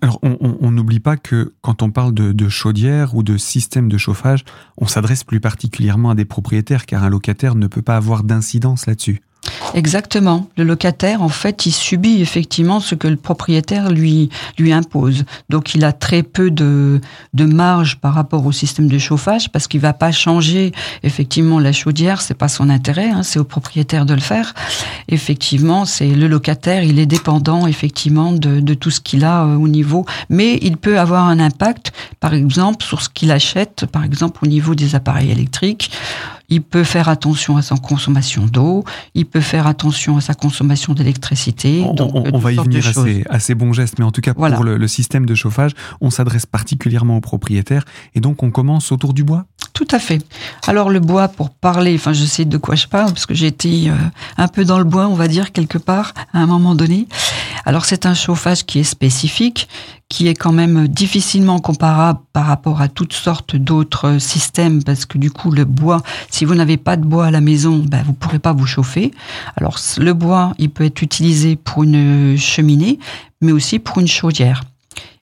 Alors, 0.02 0.20
on 0.22 0.72
n'oublie 0.72 1.00
pas 1.00 1.18
que 1.18 1.54
quand 1.62 1.82
on 1.82 1.90
parle 1.90 2.14
de 2.14 2.50
chaudière 2.50 3.16
ou 3.16 3.24
de 3.24 3.38
système 3.38 3.90
de 3.90 3.98
chauffage, 3.98 4.44
on 4.78 4.88
s'adresse 4.88 5.24
plus 5.24 5.40
particulièrement 5.40 6.10
à 6.10 6.16
des 6.16 6.26
propriétaires, 6.26 6.86
car 6.86 7.04
un 7.04 7.10
locataire 7.10 7.56
ne 7.56 7.68
peut 7.68 7.82
pas 7.82 7.96
avoir 7.96 8.24
d'incidence 8.24 8.88
là-dessus. 8.88 9.22
Exactement. 9.74 10.48
Le 10.58 10.64
locataire, 10.64 11.22
en 11.22 11.30
fait, 11.30 11.66
il 11.66 11.72
subit 11.72 12.22
effectivement 12.22 12.80
ce 12.80 12.96
que 12.96 13.08
le 13.08 13.16
propriétaire 13.16 13.90
lui 13.90 14.30
lui 14.58 14.74
impose. 14.74 15.26
Donc, 15.50 15.76
il 15.76 15.84
a 15.84 15.92
très 15.92 16.24
peu 16.24 16.52
de 16.52 17.02
de 17.34 17.46
marge 17.46 17.98
par 17.98 18.14
rapport 18.14 18.46
au 18.46 18.52
système 18.52 18.88
de 18.88 18.98
chauffage 18.98 19.52
parce 19.52 19.68
qu'il 19.68 19.80
va 19.80 19.94
pas 19.94 20.12
changer 20.12 20.72
effectivement 21.04 21.60
la 21.60 21.72
chaudière. 21.72 22.22
C'est 22.22 22.34
pas 22.34 22.48
son 22.48 22.70
intérêt. 22.70 23.10
Hein, 23.10 23.24
c'est 23.24 23.40
au 23.40 23.44
propriétaire 23.44 24.06
de 24.06 24.14
le 24.14 24.20
faire. 24.20 24.54
Effectivement, 25.10 25.86
c'est 25.86 26.10
le 26.10 26.28
locataire. 26.28 26.84
Il 26.84 27.00
est 27.00 27.06
dépendant 27.06 27.68
effectivement 27.68 28.32
de 28.32 28.60
de 28.60 28.74
tout 28.74 28.92
ce 28.92 29.02
qu'il 29.02 29.24
a 29.24 29.44
euh, 29.44 29.56
au 29.56 29.68
niveau, 29.68 30.06
mais 30.30 30.60
il 30.62 30.78
peut 30.78 31.00
avoir 31.00 31.26
un 31.26 31.40
impact, 31.40 31.92
par 32.20 32.34
exemple, 32.34 32.84
sur 32.84 33.02
ce 33.02 33.10
qu'il 33.10 33.32
achète, 33.32 33.86
par 33.86 34.04
exemple 34.04 34.40
au 34.44 34.48
niveau 34.48 34.76
des 34.76 34.96
appareils 34.96 35.32
électriques. 35.32 35.92
Il 36.50 36.62
peut 36.62 36.86
faire 36.86 37.10
attention 37.10 37.58
à 37.58 37.62
sa 37.62 37.76
consommation 37.76 38.46
d'eau, 38.46 38.84
il 39.16 39.26
peut 39.26 39.42
faire 39.42 39.68
attention 39.68 40.16
à 40.18 40.22
sa 40.22 40.34
consommation 40.34 40.94
d'électricité. 40.94 41.84
On, 41.86 41.94
donc, 41.94 42.12
on- 42.16 42.26
euh, 42.26 42.30
on 42.34 42.38
va 42.38 42.54
y 42.54 42.56
venir 42.56 42.88
à 42.88 42.94
ces, 42.94 43.24
à 43.30 43.40
ces 43.40 43.54
bons 43.54 43.74
gestes, 43.74 44.00
mais 44.00 44.06
en 44.06 44.12
tout 44.12 44.22
cas 44.22 44.34
Voilà. 44.38 44.56
pour 44.56 44.64
le, 44.64 44.78
le 44.78 44.88
système 44.88 45.26
de 45.26 45.36
chauffage, 45.36 45.72
on 46.00 46.10
s'adresse 46.10 46.46
particulièrement 46.46 47.18
aux 47.18 47.22
propriétaires, 47.22 47.84
et 48.16 48.22
donc 48.22 48.44
on 48.44 48.52
commence 48.52 48.92
autour 48.94 49.14
du 49.14 49.24
bois. 49.26 49.46
Tout 49.78 49.88
à 49.92 50.00
fait. 50.00 50.26
Alors 50.66 50.90
le 50.90 51.00
bois, 51.00 51.28
pour 51.28 51.52
parler, 51.52 51.94
enfin 51.94 52.12
je 52.12 52.26
sais 52.26 52.46
de 52.46 52.58
quoi 52.58 52.74
je 52.74 52.88
parle, 52.88 53.14
parce 53.14 53.28
que 53.28 53.36
j'ai 53.36 53.46
été 53.46 53.92
euh, 53.92 53.94
un 54.38 54.48
peu 54.48 54.66
dans 54.66 54.80
le 54.80 54.84
bois, 54.84 55.08
on 55.08 55.14
va 55.14 55.28
dire, 55.28 55.52
quelque 55.52 55.78
part, 55.78 56.16
à 56.34 56.40
un 56.40 56.48
moment 56.48 56.74
donné. 56.74 57.08
Alors 57.64 57.86
c'est 57.86 58.08
un 58.08 58.16
chauffage 58.16 58.66
qui 58.66 58.80
est 58.80 58.84
spécifique, 58.84 59.70
qui 60.10 60.28
est 60.28 60.34
quand 60.34 60.52
même 60.52 60.88
difficilement 60.88 61.60
comparable 61.60 62.22
par 62.34 62.48
rapport 62.48 62.82
à 62.82 62.88
toutes 62.88 63.14
sortes 63.14 63.56
d'autres 63.56 64.18
systèmes, 64.18 64.82
parce 64.82 65.06
que 65.06 65.20
du 65.20 65.30
coup 65.30 65.52
le 65.52 65.64
bois, 65.64 66.02
si 66.32 66.44
vous 66.44 66.56
n'avez 66.56 66.78
pas 66.78 66.98
de 66.98 67.06
bois 67.06 67.28
à 67.28 67.32
la 67.32 67.42
maison, 67.42 67.78
ben, 67.78 68.02
vous 68.02 68.14
ne 68.14 68.18
pourrez 68.18 68.40
pas 68.40 68.54
vous 68.54 68.66
chauffer. 68.66 69.12
Alors 69.58 69.78
le 70.00 70.14
bois, 70.16 70.54
il 70.58 70.72
peut 70.72 70.86
être 70.86 71.04
utilisé 71.04 71.56
pour 71.56 71.84
une 71.84 72.36
cheminée, 72.36 72.98
mais 73.42 73.52
aussi 73.52 73.78
pour 73.78 74.00
une 74.00 74.08
chaudière. 74.08 74.64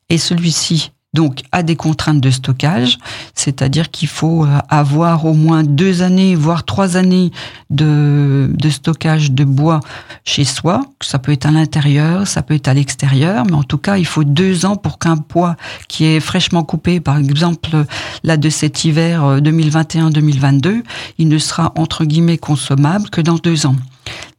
Et 0.08 0.18
celui-ci, 0.18 0.94
donc, 1.16 1.44
a 1.54 1.64
des 1.64 1.78
contraintes 1.78 2.20
de 2.20 2.30
stockage, 2.30 3.00
c'est-à-dire 3.34 3.90
qu'il 3.90 4.10
faut 4.10 4.44
euh, 4.44 4.58
avoir 4.70 5.26
au 5.26 5.34
moins 5.34 5.64
deux 5.64 6.02
années, 6.02 6.36
voire 6.36 6.66
trois 6.66 6.98
années 6.98 7.32
de, 7.70 8.52
stockage 8.70 9.32
de 9.32 9.46
bois 9.46 9.80
chez 10.26 10.44
soi. 10.44 10.82
Ça 11.02 11.18
peut 11.18 11.32
être 11.32 11.46
à 11.46 11.52
l'intérieur, 11.52 12.28
ça 12.28 12.42
peut 12.42 12.54
être 12.54 12.68
à 12.68 12.74
l'extérieur, 12.74 13.46
mais 13.46 13.54
en 13.54 13.64
tout 13.64 13.78
cas, 13.78 13.98
il 13.98 14.06
faut 14.06 14.26
deux 14.26 14.66
ans 14.66 14.76
pour 14.76 15.00
qu'un 15.00 15.16
bois 15.16 15.56
qui 15.88 16.04
est 16.04 16.20
fraîchement 16.20 16.64
coupé, 16.64 17.00
par 17.00 17.18
exemple, 17.18 17.86
là 18.24 18.36
de 18.36 18.50
cet 18.50 18.84
hiver 18.84 19.24
euh, 19.24 19.40
2021-2022, 19.40 20.84
il 21.18 21.30
ne 21.30 21.38
sera 21.38 21.72
entre 21.78 22.04
guillemets 22.04 22.38
consommable 22.38 23.10
que 23.10 23.22
dans 23.22 23.36
deux 23.36 23.66
ans. 23.66 23.78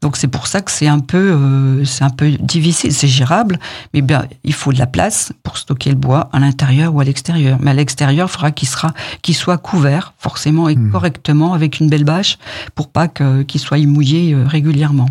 Donc 0.01 0.17
c'est 0.17 0.29
pour 0.29 0.47
ça 0.47 0.61
que 0.61 0.71
c'est 0.71 0.87
un 0.87 1.01
peu, 1.01 1.33
euh, 1.33 1.85
c'est 1.85 2.05
un 2.05 2.11
peu 2.11 2.31
difficile. 2.31 2.93
C'est 2.93 3.09
gérable, 3.09 3.59
mais 3.93 4.03
bien 4.03 4.25
il 4.45 4.55
faut 4.55 4.73
de 4.73 4.79
la 4.79 4.87
place 4.87 5.33
pour 5.43 5.59
stocker 5.59 5.91
le 5.91 5.97
bois 5.97 6.29
à 6.33 6.39
l'intérieur 6.39 6.95
ou 6.95 7.01
à 7.01 7.05
l'extérieur. 7.05 7.59
Mais 7.61 7.73
à 7.73 7.75
l'extérieur, 7.75 8.29
il 8.29 8.33
faudra 8.33 8.51
qu'il 8.53 8.69
sera, 8.69 8.93
qu'il 9.23 9.35
soit 9.35 9.59
couvert 9.59 10.15
forcément 10.19 10.69
et 10.69 10.77
Hmm. 10.77 10.91
correctement 10.91 11.55
avec 11.55 11.81
une 11.81 11.89
belle 11.89 12.05
bâche 12.05 12.39
pour 12.75 12.89
pas 12.89 13.09
que 13.09 13.43
qu'il 13.43 13.61
soit 13.61 13.79
mouillé 13.79 14.35
euh, 14.35 14.45
régulièrement. 14.47 15.09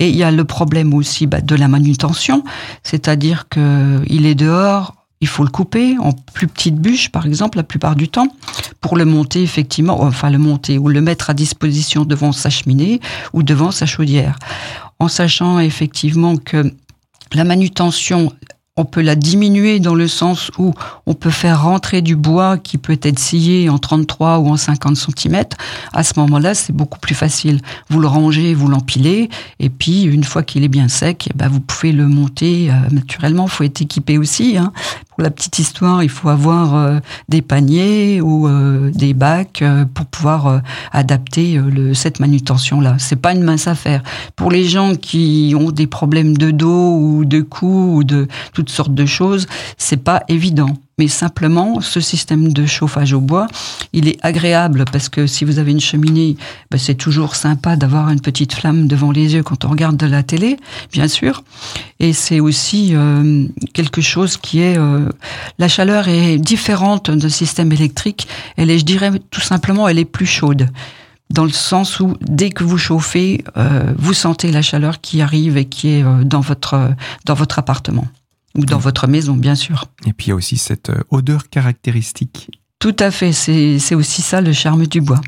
Et 0.00 0.08
il 0.08 0.16
y 0.16 0.22
a 0.22 0.30
le 0.30 0.44
problème 0.44 0.94
aussi 0.94 1.26
bah, 1.26 1.40
de 1.40 1.54
la 1.56 1.68
manutention, 1.68 2.44
c'est-à-dire 2.82 3.48
que 3.48 4.00
il 4.06 4.26
est 4.26 4.34
dehors. 4.34 4.94
Il 5.20 5.28
faut 5.28 5.42
le 5.42 5.50
couper 5.50 5.96
en 5.98 6.12
plus 6.12 6.46
petites 6.46 6.76
bûches, 6.76 7.10
par 7.10 7.26
exemple, 7.26 7.58
la 7.58 7.64
plupart 7.64 7.96
du 7.96 8.08
temps, 8.08 8.28
pour 8.80 8.96
le 8.96 9.04
monter 9.04 9.42
effectivement, 9.42 10.02
enfin 10.02 10.30
le 10.30 10.38
monter 10.38 10.78
ou 10.78 10.88
le 10.88 11.00
mettre 11.00 11.30
à 11.30 11.34
disposition 11.34 12.04
devant 12.04 12.32
sa 12.32 12.50
cheminée 12.50 13.00
ou 13.32 13.42
devant 13.42 13.70
sa 13.70 13.86
chaudière, 13.86 14.38
en 14.98 15.08
sachant 15.08 15.58
effectivement 15.58 16.36
que 16.36 16.72
la 17.34 17.44
manutention, 17.44 18.32
on 18.76 18.84
peut 18.84 19.02
la 19.02 19.16
diminuer 19.16 19.80
dans 19.80 19.96
le 19.96 20.06
sens 20.06 20.52
où 20.56 20.72
on 21.06 21.14
peut 21.14 21.30
faire 21.30 21.62
rentrer 21.62 22.00
du 22.00 22.14
bois 22.14 22.58
qui 22.58 22.78
peut 22.78 22.98
être 23.02 23.18
scié 23.18 23.68
en 23.68 23.78
33 23.78 24.38
ou 24.38 24.48
en 24.48 24.56
50 24.56 24.96
cm. 24.96 25.42
À 25.92 26.04
ce 26.04 26.18
moment-là, 26.20 26.54
c'est 26.54 26.72
beaucoup 26.72 27.00
plus 27.00 27.16
facile. 27.16 27.60
Vous 27.90 27.98
le 28.00 28.06
rangez, 28.06 28.54
vous 28.54 28.68
l'empilez, 28.68 29.30
et 29.58 29.68
puis 29.68 30.04
une 30.04 30.22
fois 30.22 30.44
qu'il 30.44 30.62
est 30.62 30.68
bien 30.68 30.86
sec, 30.86 31.28
eh 31.28 31.36
ben, 31.36 31.48
vous 31.48 31.60
pouvez 31.60 31.90
le 31.90 32.06
monter. 32.06 32.70
euh, 32.70 32.74
naturellement, 32.92 33.46
il 33.46 33.50
faut 33.50 33.64
être 33.64 33.82
équipé 33.82 34.16
aussi. 34.16 34.56
Hein. 34.56 34.72
Pour 35.18 35.24
la 35.24 35.32
petite 35.32 35.58
histoire, 35.58 36.04
il 36.04 36.08
faut 36.08 36.28
avoir 36.28 36.76
euh, 36.76 37.00
des 37.28 37.42
paniers 37.42 38.20
ou 38.20 38.46
euh, 38.46 38.92
des 38.94 39.14
bacs 39.14 39.62
euh, 39.62 39.84
pour 39.92 40.06
pouvoir 40.06 40.62
adapter 40.92 41.60
cette 41.92 42.20
manutention-là. 42.20 42.94
C'est 43.00 43.16
pas 43.16 43.32
une 43.32 43.42
mince 43.42 43.66
affaire. 43.66 44.04
Pour 44.36 44.52
les 44.52 44.62
gens 44.62 44.94
qui 44.94 45.56
ont 45.58 45.72
des 45.72 45.88
problèmes 45.88 46.38
de 46.38 46.52
dos 46.52 46.96
ou 46.96 47.24
de 47.24 47.40
cou 47.40 47.96
ou 47.96 48.04
de 48.04 48.28
toutes 48.52 48.70
sortes 48.70 48.94
de 48.94 49.06
choses, 49.06 49.48
c'est 49.76 50.04
pas 50.04 50.22
évident. 50.28 50.76
Mais 50.98 51.08
simplement, 51.08 51.80
ce 51.80 52.00
système 52.00 52.52
de 52.52 52.66
chauffage 52.66 53.12
au 53.12 53.20
bois, 53.20 53.46
il 53.92 54.08
est 54.08 54.18
agréable 54.22 54.84
parce 54.90 55.08
que 55.08 55.26
si 55.26 55.44
vous 55.44 55.58
avez 55.58 55.70
une 55.70 55.80
cheminée, 55.80 56.36
ben, 56.70 56.78
c'est 56.78 56.96
toujours 56.96 57.36
sympa 57.36 57.76
d'avoir 57.76 58.10
une 58.10 58.20
petite 58.20 58.52
flamme 58.52 58.88
devant 58.88 59.12
les 59.12 59.34
yeux 59.34 59.42
quand 59.42 59.64
on 59.64 59.68
regarde 59.68 59.96
de 59.96 60.06
la 60.06 60.22
télé, 60.22 60.56
bien 60.92 61.08
sûr. 61.08 61.44
Et 62.00 62.12
c'est 62.12 62.40
aussi 62.40 62.90
euh, 62.94 63.46
quelque 63.72 64.00
chose 64.00 64.36
qui 64.36 64.60
est... 64.60 64.76
euh, 64.76 65.08
la 65.58 65.68
chaleur 65.68 66.08
est 66.08 66.38
différente 66.38 67.10
d'un 67.10 67.28
système 67.28 67.72
électrique. 67.72 68.26
Elle 68.56 68.70
est, 68.70 68.78
je 68.78 68.84
dirais, 68.84 69.12
tout 69.30 69.40
simplement, 69.40 69.88
elle 69.88 69.98
est 69.98 70.04
plus 70.04 70.26
chaude. 70.26 70.68
Dans 71.30 71.44
le 71.44 71.50
sens 71.50 72.00
où, 72.00 72.16
dès 72.22 72.50
que 72.50 72.64
vous 72.64 72.78
chauffez, 72.78 73.44
euh, 73.56 73.92
vous 73.98 74.14
sentez 74.14 74.50
la 74.50 74.62
chaleur 74.62 75.00
qui 75.00 75.20
arrive 75.20 75.58
et 75.58 75.66
qui 75.66 75.90
est 75.90 76.02
euh, 76.02 76.24
dans 76.24 76.40
votre, 76.40 76.90
dans 77.26 77.34
votre 77.34 77.58
appartement. 77.58 78.06
Ou 78.58 78.64
dans 78.66 78.78
votre 78.78 79.06
maison, 79.06 79.34
bien 79.34 79.54
sûr. 79.54 79.86
Et 80.06 80.12
puis 80.12 80.26
il 80.26 80.28
y 80.30 80.32
a 80.32 80.36
aussi 80.36 80.58
cette 80.58 80.90
euh, 80.90 81.02
odeur 81.10 81.48
caractéristique. 81.48 82.50
Tout 82.78 82.96
à 82.98 83.10
fait, 83.10 83.32
c'est 83.32 83.94
aussi 83.94 84.22
ça 84.22 84.40
le 84.40 84.52
charme 84.52 84.86
du 84.86 85.00
bois. 85.00 85.20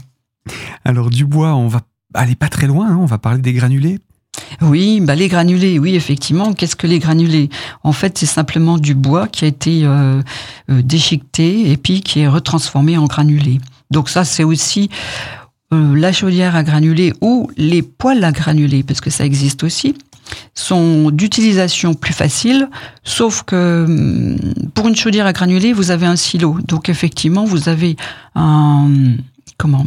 Alors 0.84 1.10
du 1.10 1.24
bois, 1.24 1.54
on 1.54 1.66
va 1.66 1.80
aller 2.14 2.36
pas 2.36 2.48
très 2.48 2.66
loin, 2.66 2.90
hein, 2.90 2.98
on 3.00 3.06
va 3.06 3.18
parler 3.18 3.40
des 3.40 3.52
granulés. 3.52 3.98
Oui, 4.62 5.00
bah 5.00 5.14
les 5.14 5.28
granulés, 5.28 5.78
oui, 5.78 5.94
effectivement. 5.94 6.52
Qu'est-ce 6.52 6.76
que 6.76 6.86
les 6.86 6.98
granulés? 6.98 7.50
En 7.82 7.92
fait, 7.92 8.18
c'est 8.18 8.26
simplement 8.26 8.78
du 8.78 8.94
bois 8.94 9.26
qui 9.26 9.44
a 9.44 9.48
été 9.48 9.84
euh, 9.84 10.22
euh, 10.70 10.82
déchiqueté 10.82 11.70
et 11.70 11.76
puis 11.76 12.00
qui 12.00 12.20
est 12.20 12.28
retransformé 12.28 12.96
en 12.98 13.06
granulés. 13.06 13.60
Donc 13.90 14.08
ça, 14.08 14.24
c'est 14.24 14.44
aussi 14.44 14.88
euh, 15.72 15.96
la 15.96 16.12
chaudière 16.12 16.56
à 16.56 16.62
granulés 16.62 17.12
ou 17.20 17.50
les 17.56 17.82
poêles 17.82 18.24
à 18.24 18.32
granulés, 18.32 18.82
parce 18.82 19.00
que 19.00 19.10
ça 19.10 19.24
existe 19.24 19.64
aussi, 19.64 19.94
sont 20.54 21.10
d'utilisation 21.10 21.94
plus 21.94 22.12
facile, 22.12 22.68
sauf 23.04 23.42
que 23.42 23.84
hum, 23.86 24.70
pour 24.74 24.88
une 24.88 24.96
chaudière 24.96 25.26
à 25.26 25.32
granulés, 25.32 25.72
vous 25.72 25.90
avez 25.90 26.06
un 26.06 26.16
silo. 26.16 26.58
Donc 26.66 26.88
effectivement, 26.88 27.44
vous 27.44 27.68
avez 27.68 27.96
un 28.34 28.88
comment 29.56 29.84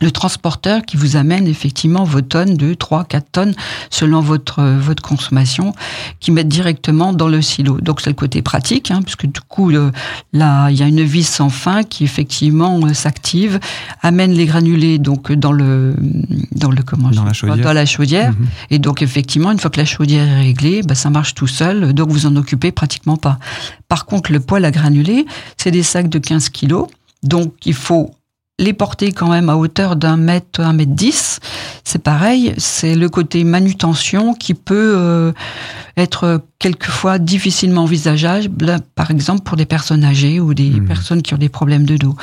le 0.00 0.10
transporteur 0.10 0.82
qui 0.82 0.96
vous 0.96 1.16
amène 1.16 1.46
effectivement 1.46 2.02
vos 2.04 2.20
tonnes, 2.20 2.56
2, 2.56 2.74
3, 2.74 3.04
4 3.04 3.26
tonnes, 3.30 3.54
selon 3.90 4.20
votre, 4.20 4.58
euh, 4.58 4.78
votre 4.78 5.02
consommation, 5.02 5.72
qui 6.20 6.32
mettent 6.32 6.48
directement 6.48 7.12
dans 7.12 7.28
le 7.28 7.40
silo. 7.40 7.80
Donc 7.80 8.00
c'est 8.00 8.10
le 8.10 8.14
côté 8.16 8.42
pratique, 8.42 8.90
hein, 8.90 9.00
puisque 9.02 9.26
du 9.26 9.40
coup, 9.48 9.70
le- 9.70 9.92
là, 10.32 10.68
il 10.70 10.76
y 10.76 10.82
a 10.82 10.86
une 10.88 11.02
vis 11.04 11.22
sans 11.26 11.48
fin 11.48 11.84
qui 11.84 12.02
effectivement 12.04 12.80
euh, 12.84 12.92
s'active, 12.92 13.60
amène 14.02 14.32
les 14.32 14.46
granulés 14.46 14.98
donc 14.98 15.30
dans 15.32 15.52
le, 15.52 15.94
dans 16.52 16.70
le 16.72 16.82
comment 16.82 17.10
Dans 17.10 17.24
la 17.24 17.32
chaudière. 17.32 17.64
dans 17.64 17.72
la 17.72 17.86
chaudière. 17.86 18.32
Mhm. 18.32 18.46
Et 18.70 18.78
donc 18.80 19.00
effectivement, 19.00 19.52
une 19.52 19.60
fois 19.60 19.70
que 19.70 19.78
la 19.78 19.86
chaudière 19.86 20.26
est 20.28 20.40
réglée, 20.42 20.82
bah, 20.82 20.96
ça 20.96 21.08
marche 21.08 21.34
tout 21.34 21.46
seul, 21.46 21.92
donc 21.94 22.10
vous 22.10 22.26
en 22.26 22.34
occupez 22.36 22.72
pratiquement 22.72 23.16
pas. 23.16 23.38
Par 23.88 24.06
contre, 24.06 24.32
le 24.32 24.40
poêle 24.40 24.64
à 24.64 24.70
granulés, 24.72 25.24
c'est 25.56 25.70
des 25.70 25.84
sacs 25.84 26.08
de 26.08 26.18
15 26.18 26.48
kilos, 26.48 26.88
donc 27.22 27.52
il 27.64 27.74
faut 27.74 28.10
les 28.58 28.72
porter 28.72 29.10
quand 29.12 29.28
même 29.30 29.48
à 29.48 29.56
hauteur 29.56 29.96
d'un 29.96 30.16
mètre, 30.16 30.60
un 30.60 30.72
mètre 30.72 30.92
dix. 30.92 31.40
C'est 31.82 32.02
pareil, 32.02 32.54
c'est 32.56 32.94
le 32.94 33.08
côté 33.08 33.42
manutention 33.44 34.32
qui 34.34 34.54
peut 34.54 34.94
euh, 34.96 35.32
être 35.96 36.40
quelquefois 36.58 37.18
difficilement 37.18 37.82
envisageable, 37.82 38.78
par 38.94 39.10
exemple 39.10 39.42
pour 39.42 39.56
des 39.56 39.66
personnes 39.66 40.04
âgées 40.04 40.38
ou 40.40 40.54
des 40.54 40.70
Mhm. 40.70 40.86
personnes 40.86 41.22
qui 41.22 41.34
ont 41.34 41.38
des 41.38 41.48
problèmes 41.48 41.84
de 41.84 41.96
dos. 41.96 42.14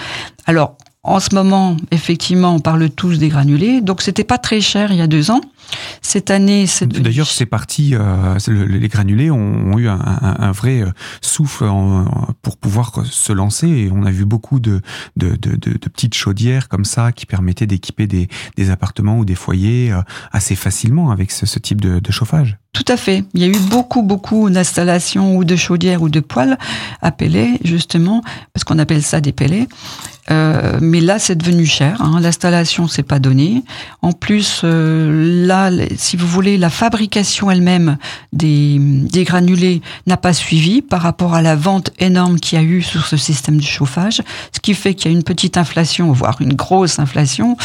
Alors, 0.46 0.78
en 1.03 1.20
ce 1.20 1.34
moment, 1.34 1.77
effectivement, 1.89 2.53
on 2.53 2.60
parle 2.60 2.89
tous 2.91 3.17
des 3.17 3.29
granulés, 3.29 3.81
donc 3.81 4.01
c'était 4.01 4.24
pas 4.24 4.38
très 4.38 4.62
cher 4.62 4.91
il 4.91 4.98
y 4.98 5.01
a 5.01 5.08
deux 5.08 5.31
ans. 5.31 5.41
Cette 6.01 6.29
année, 6.29 6.67
c'est 6.67 6.88
d'ailleurs 6.88 7.27
c'est 7.27 7.46
parti. 7.46 7.96
Euh, 7.96 8.38
les 8.48 8.88
granulés 8.88 9.31
ont, 9.31 9.77
eu 9.79 9.88
un, 9.88 10.51
vrai 10.51 10.81
euh, 10.81 10.91
souffle 11.22 11.65
pour 12.41 12.58
pouvoir 12.58 13.05
se 13.05 13.34
lancer 13.34 13.67
et 13.67 13.89
on 13.91 14.03
a 14.03 14.12
vu 14.12 14.25
beaucoup 14.25 14.60
de, 14.60 14.81
de, 15.15 15.38
petites 15.77 16.13
chaudières 16.13 16.70
comme 16.70 16.86
ça 16.86 17.12
qui 17.12 17.25
permettaient 17.25 17.67
d'équiper 17.67 18.05
des, 18.08 18.27
appartements 18.70 19.17
ou 19.17 19.25
des 19.25 19.36
foyers 19.36 19.91
euh, 19.91 20.01
assez 20.31 20.55
facilement 20.55 21.12
avec 21.12 21.31
ce, 21.31 21.60
type 21.60 21.81
de, 21.81 22.12
chauffage. 22.12 22.58
Tout 22.74 22.86
à 22.88 22.96
fait. 22.96 23.25
Il 23.34 23.42
y 23.42 23.44
a 23.44 23.48
eu 23.48 23.60
beaucoup, 23.70 24.01
beaucoup 24.01 24.50
d'installations 24.50 25.36
ou 25.36 25.44
de 25.44 25.58
chaudières 25.58 26.01
ou 26.01 26.10
de 26.10 26.22
poêles 26.22 26.58
à 27.01 27.12
pellets, 27.12 27.60
justement, 27.66 28.22
parce 28.54 28.63
qu'on 28.63 28.80
appelle 28.80 29.04
ça 29.04 29.20
des 29.20 29.34
pellets. 29.34 29.68
Euh, 30.30 30.78
mais 30.82 31.01
là, 31.01 31.20
c'est 31.20 31.36
devenu 31.36 31.66
cher. 31.66 32.01
Hein. 32.01 32.20
L'installation, 32.22 32.88
c'est 32.88 33.04
pas 33.04 33.20
donné. 33.20 33.63
En 34.01 34.13
plus, 34.13 34.62
euh, 34.63 35.46
là, 35.46 35.72
si 35.98 36.16
vous 36.16 36.28
voulez, 36.28 36.58
la 36.58 36.70
fabrication 36.70 37.51
elle-même 37.51 37.98
des, 38.32 38.78
des 38.80 39.24
granulés 39.24 39.82
n'a 40.08 40.18
pas 40.18 40.34
suivi 40.34 40.82
par 40.82 41.01
rapport 41.01 41.34
à 41.34 41.42
la 41.42 41.56
vente 41.56 41.92
énorme 42.00 42.40
qu'il 42.40 42.60
y 42.60 42.62
a 42.62 42.63
eu 42.63 42.82
sur 42.82 43.08
ce 43.08 43.18
système 43.18 43.58
de 43.58 43.63
chauffage, 43.63 44.22
ce 44.54 44.60
qui 44.62 44.74
fait 44.74 44.94
qu'il 44.94 45.12
y 45.12 45.13
a 45.13 45.18
une 45.18 45.24
petite 45.24 45.58
inflation, 45.58 46.12
voire 46.12 46.38
une 46.40 46.54
grosse 46.54 47.00
inflation, 47.00 47.58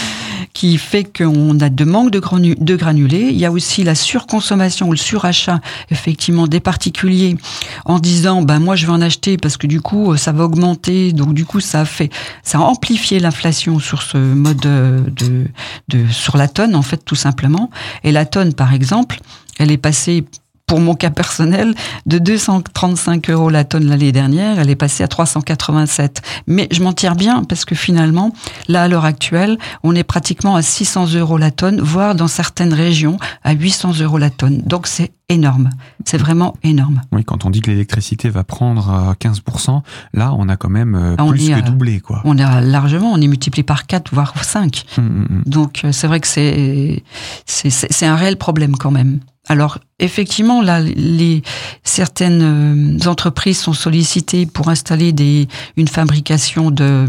qui 0.53 0.79
fait 0.79 1.05
qu'on 1.05 1.61
a 1.61 1.69
de 1.69 1.85
manque 1.85 2.11
de, 2.11 2.21
de 2.59 2.77
granulés. 2.77 3.29
Il 3.31 3.39
y 3.39 3.45
a 3.45 3.53
aussi 3.53 3.85
la 3.85 3.95
surconsommation 3.95 4.89
surachat, 4.97 5.61
effectivement, 5.91 6.47
des 6.47 6.61
particuliers 6.61 7.37
en 7.85 7.99
disant, 7.99 8.43
ben 8.43 8.59
moi, 8.59 8.77
je 8.77 8.87
vais 8.87 8.93
en 8.93 9.01
acheter 9.01 9.37
parce 9.37 9.57
que 9.57 9.67
du 9.67 9.81
coup, 9.81 10.17
ça 10.17 10.33
va 10.33 10.45
augmenter. 10.45 11.13
Donc 11.13 11.35
du 11.35 11.45
coup, 11.45 11.61
ça 11.61 11.81
a 11.81 11.85
fait 11.85 12.11
ça 12.43 12.59
a 12.59 12.61
amplifié 12.63 13.19
l'inflation 13.19 13.79
sur 13.79 14.03
ce 14.03 14.17
mode 14.17 14.59
de, 14.59 15.47
de, 15.89 16.07
sur 16.11 16.37
la 16.37 16.49
tonne, 16.49 16.75
en 16.75 16.83
fait, 16.83 17.05
tout 17.05 17.15
simplement. 17.15 17.71
Et 18.05 18.13
la 18.13 18.27
tonne, 18.27 18.55
par 18.55 18.73
exemple, 18.73 19.21
elle 19.59 19.71
est 19.71 19.79
passée 19.79 20.25
pour 20.67 20.81
mon 20.81 20.95
cas 20.95 21.11
personnel, 21.11 21.75
de 22.07 22.19
235 22.19 23.31
euros 23.31 23.51
la 23.51 23.65
tonne 23.65 23.87
l'année 23.87 24.11
dernière, 24.11 24.59
elle 24.59 24.69
est 24.69 24.77
passée 24.77 25.05
à 25.05 25.09
387. 25.09 26.23
Mais 26.49 26.67
je 26.73 26.83
m'en 26.83 26.93
tire 26.93 27.15
bien 27.15 27.45
parce 27.45 27.65
que 27.65 27.77
finalement, 27.77 28.33
là, 28.67 28.83
à 28.83 28.89
l'heure 28.89 29.05
actuelle, 29.05 29.59
on 29.85 29.95
est 29.95 30.03
pratiquement 30.03 30.57
à 30.57 30.63
600 30.63 31.15
euros 31.15 31.39
la 31.39 31.53
tonne, 31.53 31.81
voire 31.81 32.17
dans 32.17 32.27
certaines 32.27 32.75
régions 32.75 33.17
à 33.45 33.53
800 33.53 34.01
euros 34.01 34.19
la 34.19 34.31
tonne. 34.31 34.59
Donc 34.67 34.89
c'est 34.89 35.13
énorme. 35.29 35.71
C'est 36.05 36.19
vraiment 36.19 36.57
énorme. 36.65 37.01
Oui, 37.13 37.25
quand 37.25 37.45
on 37.45 37.51
dit 37.51 37.61
que 37.61 37.71
l'électricité 37.71 38.29
va 38.29 38.43
prendre 38.43 39.15
15%, 39.21 39.83
là, 40.15 40.33
on 40.37 40.49
a 40.49 40.57
quand 40.57 40.69
même 40.69 40.95
euh, 40.95 41.15
ah, 41.19 41.27
plus 41.27 41.49
que 41.49 41.61
doublé, 41.61 42.01
quoi. 42.01 42.23
On 42.25 42.39
est 42.39 42.61
largement, 42.61 43.13
on 43.13 43.21
est 43.21 43.27
multiplié 43.29 43.63
par 43.63 43.87
4, 43.87 44.13
voire 44.13 44.45
5. 44.45 44.85
Hum, 44.99 45.05
hum, 45.05 45.27
hum. 45.31 45.43
Donc, 45.47 45.83
euh, 45.85 45.93
c'est 45.93 46.07
vrai 46.07 46.21
que 46.21 46.29
c'est, 46.29 47.03
c'est 47.45 48.07
un 48.07 48.17
réel 48.17 48.37
problème 48.37 48.77
quand 48.77 48.91
même. 48.91 49.21
Alors 49.49 49.79
effectivement, 49.99 50.61
là, 50.61 50.81
les, 50.81 51.43
certaines 51.85 52.99
euh, 53.05 53.09
entreprises 53.09 53.59
sont 53.59 53.73
sollicitées 53.73 54.45
pour 54.45 54.69
installer 54.69 55.13
des, 55.13 55.47
une 55.77 55.89
fabrication 55.89 56.71
de, 56.71 57.07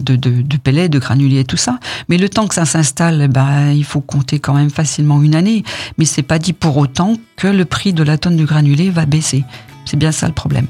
de, 0.00 0.16
de, 0.16 0.42
de 0.42 0.56
pellets, 0.56 0.88
de 0.88 0.98
granulés 0.98 1.40
et 1.40 1.44
tout 1.44 1.56
ça. 1.56 1.78
Mais 2.08 2.18
le 2.18 2.28
temps 2.28 2.48
que 2.48 2.54
ça 2.54 2.64
s'installe, 2.64 3.28
bah, 3.28 3.72
il 3.72 3.84
faut 3.84 4.00
compter 4.00 4.40
quand 4.40 4.54
même 4.54 4.70
facilement 4.70 5.22
une 5.22 5.34
année. 5.34 5.62
Mais 5.98 6.04
c'est 6.04 6.22
pas 6.22 6.38
dit 6.38 6.52
pour 6.52 6.76
autant 6.76 7.14
que 7.36 7.46
le 7.46 7.64
prix 7.64 7.92
de 7.92 8.02
la 8.02 8.18
tonne 8.18 8.36
de 8.36 8.44
granulés 8.44 8.90
va 8.90 9.06
baisser. 9.06 9.44
C'est 9.84 9.96
bien 9.96 10.12
ça 10.12 10.26
le 10.26 10.34
problème. 10.34 10.66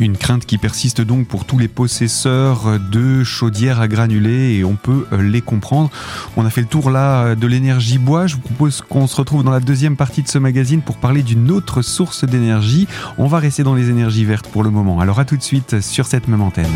Une 0.00 0.16
crainte 0.16 0.46
qui 0.46 0.58
persiste 0.58 1.00
donc 1.00 1.26
pour 1.26 1.44
tous 1.44 1.58
les 1.58 1.68
possesseurs 1.68 2.78
de 2.90 3.24
chaudières 3.24 3.80
à 3.80 3.88
granulés 3.88 4.56
et 4.56 4.64
on 4.64 4.74
peut 4.74 5.06
les 5.18 5.40
comprendre. 5.40 5.90
On 6.36 6.44
a 6.44 6.50
fait 6.50 6.62
le 6.62 6.66
tour 6.66 6.90
là 6.90 7.34
de 7.34 7.46
l'énergie 7.46 7.98
bois. 7.98 8.26
Je 8.26 8.36
vous 8.36 8.40
propose 8.40 8.82
qu'on 8.82 9.06
se 9.06 9.16
retrouve 9.16 9.44
dans 9.44 9.50
la 9.50 9.60
deuxième 9.60 9.96
partie 9.96 10.22
de 10.22 10.28
ce 10.28 10.38
magazine 10.38 10.82
pour 10.82 10.96
parler 10.96 11.22
d'une 11.22 11.50
autre 11.50 11.82
source 11.82 12.24
d'énergie. 12.24 12.88
On 13.18 13.26
va 13.26 13.38
rester 13.38 13.62
dans 13.62 13.74
les 13.74 13.90
énergies 13.90 14.24
vertes 14.24 14.48
pour 14.48 14.62
le 14.62 14.70
moment. 14.70 15.00
Alors 15.00 15.20
à 15.20 15.24
tout 15.24 15.36
de 15.36 15.42
suite 15.42 15.80
sur 15.80 16.06
cette 16.06 16.28
même 16.28 16.42
antenne. 16.42 16.66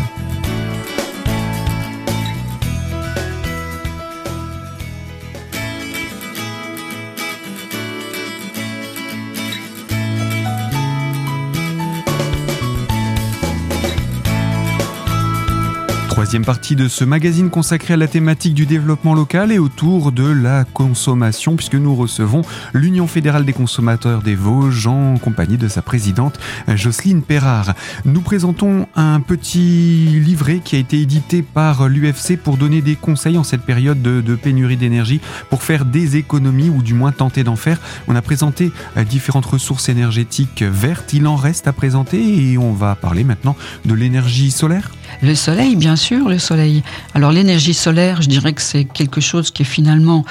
Troisième 16.17 16.45
partie 16.45 16.75
de 16.75 16.87
ce 16.87 17.03
magazine 17.03 17.51
consacré 17.51 17.93
à 17.93 17.97
la 17.97 18.07
thématique 18.07 18.55
du 18.55 18.65
développement 18.65 19.13
local 19.13 19.51
et 19.51 19.59
autour 19.59 20.11
de 20.11 20.25
la 20.25 20.63
consommation, 20.63 21.55
puisque 21.55 21.75
nous 21.75 21.95
recevons 21.95 22.41
l'Union 22.73 23.05
fédérale 23.05 23.45
des 23.45 23.53
consommateurs 23.53 24.23
des 24.23 24.33
Vosges 24.33 24.87
en 24.87 25.17
compagnie 25.19 25.57
de 25.57 25.67
sa 25.67 25.83
présidente 25.83 26.39
Jocelyne 26.69 27.21
Perrard. 27.21 27.75
Nous 28.03 28.21
présentons 28.21 28.87
un 28.95 29.19
petit 29.19 30.19
livret 30.19 30.59
qui 30.65 30.75
a 30.75 30.79
été 30.79 30.99
édité 30.99 31.43
par 31.43 31.87
l'UFC 31.87 32.35
pour 32.35 32.57
donner 32.57 32.81
des 32.81 32.95
conseils 32.95 33.37
en 33.37 33.43
cette 33.43 33.61
période 33.61 34.01
de, 34.01 34.19
de 34.19 34.33
pénurie 34.33 34.75
d'énergie 34.75 35.21
pour 35.51 35.61
faire 35.61 35.85
des 35.85 36.17
économies 36.17 36.71
ou 36.71 36.81
du 36.81 36.95
moins 36.95 37.11
tenter 37.11 37.43
d'en 37.43 37.55
faire. 37.55 37.79
On 38.07 38.15
a 38.15 38.23
présenté 38.23 38.71
euh, 38.97 39.03
différentes 39.03 39.45
ressources 39.45 39.87
énergétiques 39.87 40.63
vertes. 40.63 41.13
Il 41.13 41.27
en 41.27 41.35
reste 41.35 41.67
à 41.67 41.73
présenter 41.73 42.51
et 42.51 42.57
on 42.57 42.73
va 42.73 42.95
parler 42.95 43.23
maintenant 43.23 43.55
de 43.85 43.93
l'énergie 43.93 44.49
solaire. 44.49 44.89
Le 45.21 45.35
soleil, 45.35 45.75
bien 45.75 45.95
sûr, 45.95 46.29
le 46.29 46.39
soleil. 46.39 46.83
Alors 47.13 47.31
l'énergie 47.31 47.73
solaire, 47.73 48.21
je 48.21 48.29
dirais 48.29 48.53
que 48.53 48.61
c'est 48.61 48.85
quelque 48.85 49.21
chose 49.21 49.51
qui 49.51 49.63
est 49.63 49.65
finalement 49.65 50.25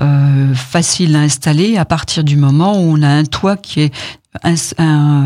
euh, 0.00 0.54
facile 0.54 1.16
à 1.16 1.20
installer 1.20 1.76
à 1.76 1.84
partir 1.84 2.24
du 2.24 2.36
moment 2.36 2.78
où 2.78 2.96
on 2.96 3.02
a 3.02 3.08
un 3.08 3.24
toit 3.24 3.56
qui 3.56 3.80
est 3.80 3.92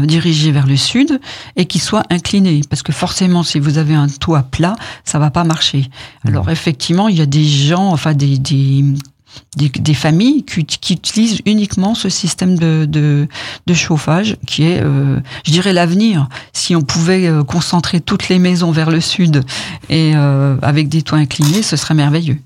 dirigé 0.05 0.53
vers 0.53 0.67
le 0.67 0.77
sud 0.77 1.21
et 1.57 1.67
qui 1.67 1.79
soit 1.79 2.05
incliné. 2.11 2.63
Parce 2.69 2.83
que 2.83 2.93
forcément 2.93 3.43
si 3.43 3.59
vous 3.59 3.79
avez 3.79 3.95
un 3.95 4.09
toit 4.09 4.43
plat 4.43 4.75
ça 5.05 5.19
va 5.19 5.31
pas 5.31 5.45
marcher. 5.45 5.91
Alors 6.27 6.51
effectivement 6.51 7.09
il 7.09 7.19
y 7.19 7.21
a 7.21 7.27
des 7.27 7.45
gens 7.45 7.89
enfin 7.91 8.15
des, 8.15 8.39
des 8.39 8.85
des, 9.57 9.95
familles 9.95 10.45
qui, 10.45 10.93
utilisent 10.93 11.41
uniquement 11.45 11.95
ce 11.95 12.09
système 12.09 12.59
de, 12.59 12.87
de, 12.87 13.75
chauffage 13.75 14.37
qui 14.47 14.65
est, 14.65 14.81
euh, 14.83 15.21
je 15.45 15.53
dirais, 15.53 15.73
l'avenir. 15.73 16.29
Si 16.53 16.75
on 16.75 16.83
pouvait 16.83 17.27
euh, 17.27 17.43
concentrer 17.43 18.01
toutes 18.01 18.29
les 18.29 18.39
maisons 18.39 18.71
vers 18.71 18.91
le 18.91 19.01
sud 19.01 19.45
et 19.89 20.13
euh, 20.15 20.57
avec 20.63 20.89
des 20.89 21.03
toits 21.03 21.19
inclinés, 21.19 21.63
ce 21.63 21.77
serait 21.77 21.95
merveilleux. 21.95 22.39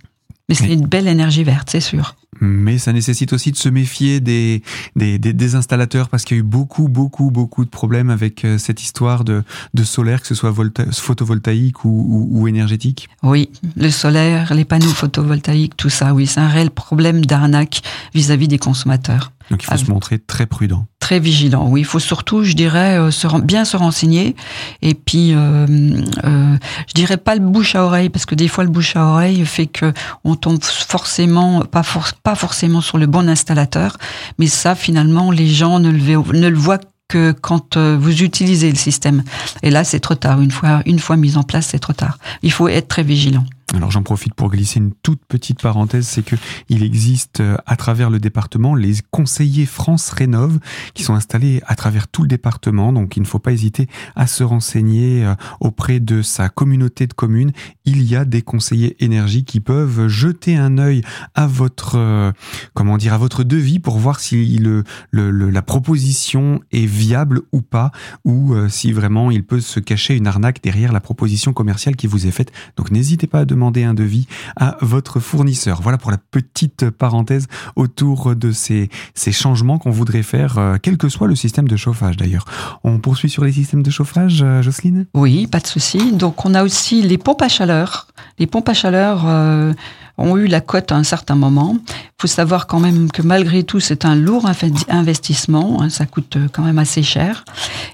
Mais 0.48 0.54
c'est 0.54 0.72
une 0.72 0.86
belle 0.86 1.08
énergie 1.08 1.44
verte, 1.44 1.68
c'est 1.70 1.80
sûr. 1.80 2.14
Mais 2.40 2.78
ça 2.78 2.92
nécessite 2.92 3.32
aussi 3.32 3.52
de 3.52 3.56
se 3.56 3.68
méfier 3.68 4.20
des, 4.20 4.62
des, 4.94 5.18
des, 5.18 5.54
installateurs 5.54 6.08
parce 6.08 6.24
qu'il 6.24 6.36
y 6.36 6.40
a 6.40 6.42
eu 6.42 6.44
beaucoup, 6.44 6.88
beaucoup, 6.88 7.30
beaucoup 7.30 7.64
de 7.64 7.70
problèmes 7.70 8.10
avec 8.10 8.44
euh, 8.44 8.58
cette 8.58 8.82
histoire 8.82 9.24
de, 9.24 9.42
de 9.74 9.84
solaire, 9.84 10.20
que 10.20 10.26
ce 10.26 10.34
soit 10.34 10.52
photovoltaïque 10.92 11.84
ou, 11.84 12.28
ou, 12.30 12.48
énergétique. 12.48 13.08
Oui, 13.22 13.50
le 13.76 13.90
solaire, 13.90 14.54
les 14.54 14.64
panneaux 14.64 14.86
photovoltaïques, 14.86 15.76
tout 15.76 15.90
ça, 15.90 16.14
oui, 16.14 16.26
c'est 16.26 16.40
un 16.40 16.48
réel 16.48 16.70
problème 16.70 17.24
d'arnaque 17.24 17.82
vis-à-vis 18.14 18.48
des 18.48 18.58
consommateurs. 18.58 19.32
Donc 19.50 19.62
il 19.62 19.66
faut 19.66 19.76
se 19.76 19.90
montrer 19.90 20.18
très 20.18 20.46
prudent. 20.46 20.86
Très 20.98 21.20
vigilant, 21.20 21.68
oui. 21.68 21.82
Il 21.82 21.84
faut 21.84 22.00
surtout, 22.00 22.42
je 22.42 22.54
dirais, 22.54 22.98
euh, 22.98 23.10
se, 23.10 23.40
bien 23.40 23.64
se 23.64 23.76
renseigner. 23.76 24.34
Et 24.82 24.94
puis, 24.94 25.34
euh, 25.34 25.66
euh, 26.24 26.56
je 26.88 26.94
dirais 26.94 27.16
pas 27.16 27.34
le 27.36 27.40
bouche 27.40 27.76
à 27.76 27.84
oreille, 27.84 28.08
parce 28.08 28.26
que 28.26 28.34
des 28.34 28.48
fois 28.48 28.64
le 28.64 28.70
bouche 28.70 28.96
à 28.96 29.04
oreille 29.04 29.44
fait 29.46 29.66
que 29.66 29.92
on 30.24 30.34
tombe 30.34 30.62
forcément, 30.62 31.60
pas, 31.60 31.82
pas 32.22 32.34
forcément 32.34 32.80
sur 32.80 32.98
le 32.98 33.06
bon 33.06 33.28
installateur. 33.28 33.98
Mais 34.38 34.48
ça, 34.48 34.74
finalement, 34.74 35.30
les 35.30 35.48
gens 35.48 35.78
ne 35.78 35.90
le, 35.90 35.98
ne 36.32 36.48
le 36.48 36.58
voient 36.58 36.80
que 37.08 37.32
quand 37.32 37.76
euh, 37.76 37.96
vous 37.98 38.22
utilisez 38.22 38.70
le 38.70 38.76
système. 38.76 39.22
Et 39.62 39.70
là, 39.70 39.84
c'est 39.84 40.00
trop 40.00 40.14
tard. 40.14 40.40
Une 40.40 40.50
fois, 40.50 40.82
une 40.86 40.98
fois 40.98 41.16
mis 41.16 41.36
en 41.36 41.42
place, 41.42 41.68
c'est 41.68 41.78
trop 41.78 41.92
tard. 41.92 42.18
Il 42.42 42.52
faut 42.52 42.68
être 42.68 42.88
très 42.88 43.02
vigilant. 43.02 43.44
Alors 43.74 43.90
j'en 43.90 44.04
profite 44.04 44.32
pour 44.32 44.48
glisser 44.48 44.78
une 44.78 44.92
toute 44.92 45.20
petite 45.26 45.60
parenthèse, 45.60 46.06
c'est 46.06 46.24
que 46.24 46.36
il 46.68 46.84
existe 46.84 47.40
euh, 47.40 47.56
à 47.66 47.74
travers 47.74 48.10
le 48.10 48.20
département 48.20 48.76
les 48.76 48.94
conseillers 49.10 49.66
France 49.66 50.10
Rénove 50.10 50.60
qui 50.94 51.02
sont 51.02 51.14
installés 51.14 51.60
à 51.66 51.74
travers 51.74 52.06
tout 52.06 52.22
le 52.22 52.28
département, 52.28 52.92
donc 52.92 53.16
il 53.16 53.22
ne 53.22 53.26
faut 53.26 53.40
pas 53.40 53.50
hésiter 53.50 53.88
à 54.14 54.28
se 54.28 54.44
renseigner 54.44 55.24
euh, 55.24 55.34
auprès 55.58 55.98
de 55.98 56.22
sa 56.22 56.48
communauté 56.48 57.08
de 57.08 57.12
communes. 57.12 57.50
Il 57.84 58.04
y 58.04 58.14
a 58.14 58.24
des 58.24 58.40
conseillers 58.40 59.02
énergie 59.04 59.44
qui 59.44 59.58
peuvent 59.58 60.06
jeter 60.06 60.56
un 60.56 60.78
œil 60.78 61.02
à 61.34 61.48
votre 61.48 61.96
euh, 61.96 62.30
comment 62.72 62.96
dire 62.98 63.14
à 63.14 63.18
votre 63.18 63.42
devis 63.42 63.80
pour 63.80 63.98
voir 63.98 64.20
si 64.20 64.60
la 65.12 65.62
proposition 65.62 66.60
est 66.70 66.86
viable 66.86 67.42
ou 67.50 67.62
pas, 67.62 67.90
ou 68.24 68.54
si 68.68 68.92
vraiment 68.92 69.30
il 69.30 69.44
peut 69.44 69.60
se 69.60 69.80
cacher 69.80 70.14
une 70.14 70.26
arnaque 70.26 70.62
derrière 70.62 70.92
la 70.92 71.00
proposition 71.00 71.52
commerciale 71.52 71.96
qui 71.96 72.06
vous 72.06 72.26
est 72.26 72.30
faite. 72.30 72.52
Donc 72.76 72.90
n'hésitez 72.90 73.26
pas 73.26 73.40
à 73.40 73.44
un 73.62 73.94
devis 73.94 74.26
à 74.56 74.76
votre 74.80 75.20
fournisseur. 75.20 75.80
Voilà 75.82 75.98
pour 75.98 76.10
la 76.10 76.18
petite 76.18 76.90
parenthèse 76.90 77.46
autour 77.74 78.36
de 78.36 78.52
ces, 78.52 78.88
ces 79.14 79.32
changements 79.32 79.78
qu'on 79.78 79.90
voudrait 79.90 80.22
faire, 80.22 80.58
euh, 80.58 80.76
quel 80.80 80.96
que 80.96 81.08
soit 81.08 81.28
le 81.28 81.36
système 81.36 81.68
de 81.68 81.76
chauffage 81.76 82.16
d'ailleurs. 82.16 82.44
On 82.84 82.98
poursuit 82.98 83.30
sur 83.30 83.44
les 83.44 83.52
systèmes 83.52 83.82
de 83.82 83.90
chauffage, 83.90 84.42
euh, 84.42 84.62
Jocelyne? 84.62 85.06
Oui, 85.14 85.46
pas 85.46 85.60
de 85.60 85.66
souci. 85.66 86.12
Donc 86.12 86.44
on 86.44 86.54
a 86.54 86.62
aussi 86.62 87.02
les 87.02 87.18
pompes 87.18 87.42
à 87.42 87.48
chaleur. 87.48 88.08
Les 88.38 88.46
pompes 88.46 88.68
à 88.68 88.74
chaleur 88.74 89.24
euh, 89.26 89.72
ont 90.18 90.36
eu 90.36 90.46
la 90.46 90.60
cote 90.60 90.92
à 90.92 90.96
un 90.96 91.04
certain 91.04 91.34
moment. 91.34 91.76
Il 91.88 92.20
faut 92.20 92.26
savoir 92.28 92.66
quand 92.66 92.80
même 92.80 93.10
que 93.10 93.22
malgré 93.22 93.62
tout, 93.62 93.80
c'est 93.80 94.04
un 94.04 94.14
lourd 94.14 94.48
investissement. 94.88 95.82
Hein, 95.82 95.90
ça 95.90 96.06
coûte 96.06 96.38
quand 96.52 96.62
même 96.62 96.78
assez 96.78 97.02
cher. 97.02 97.44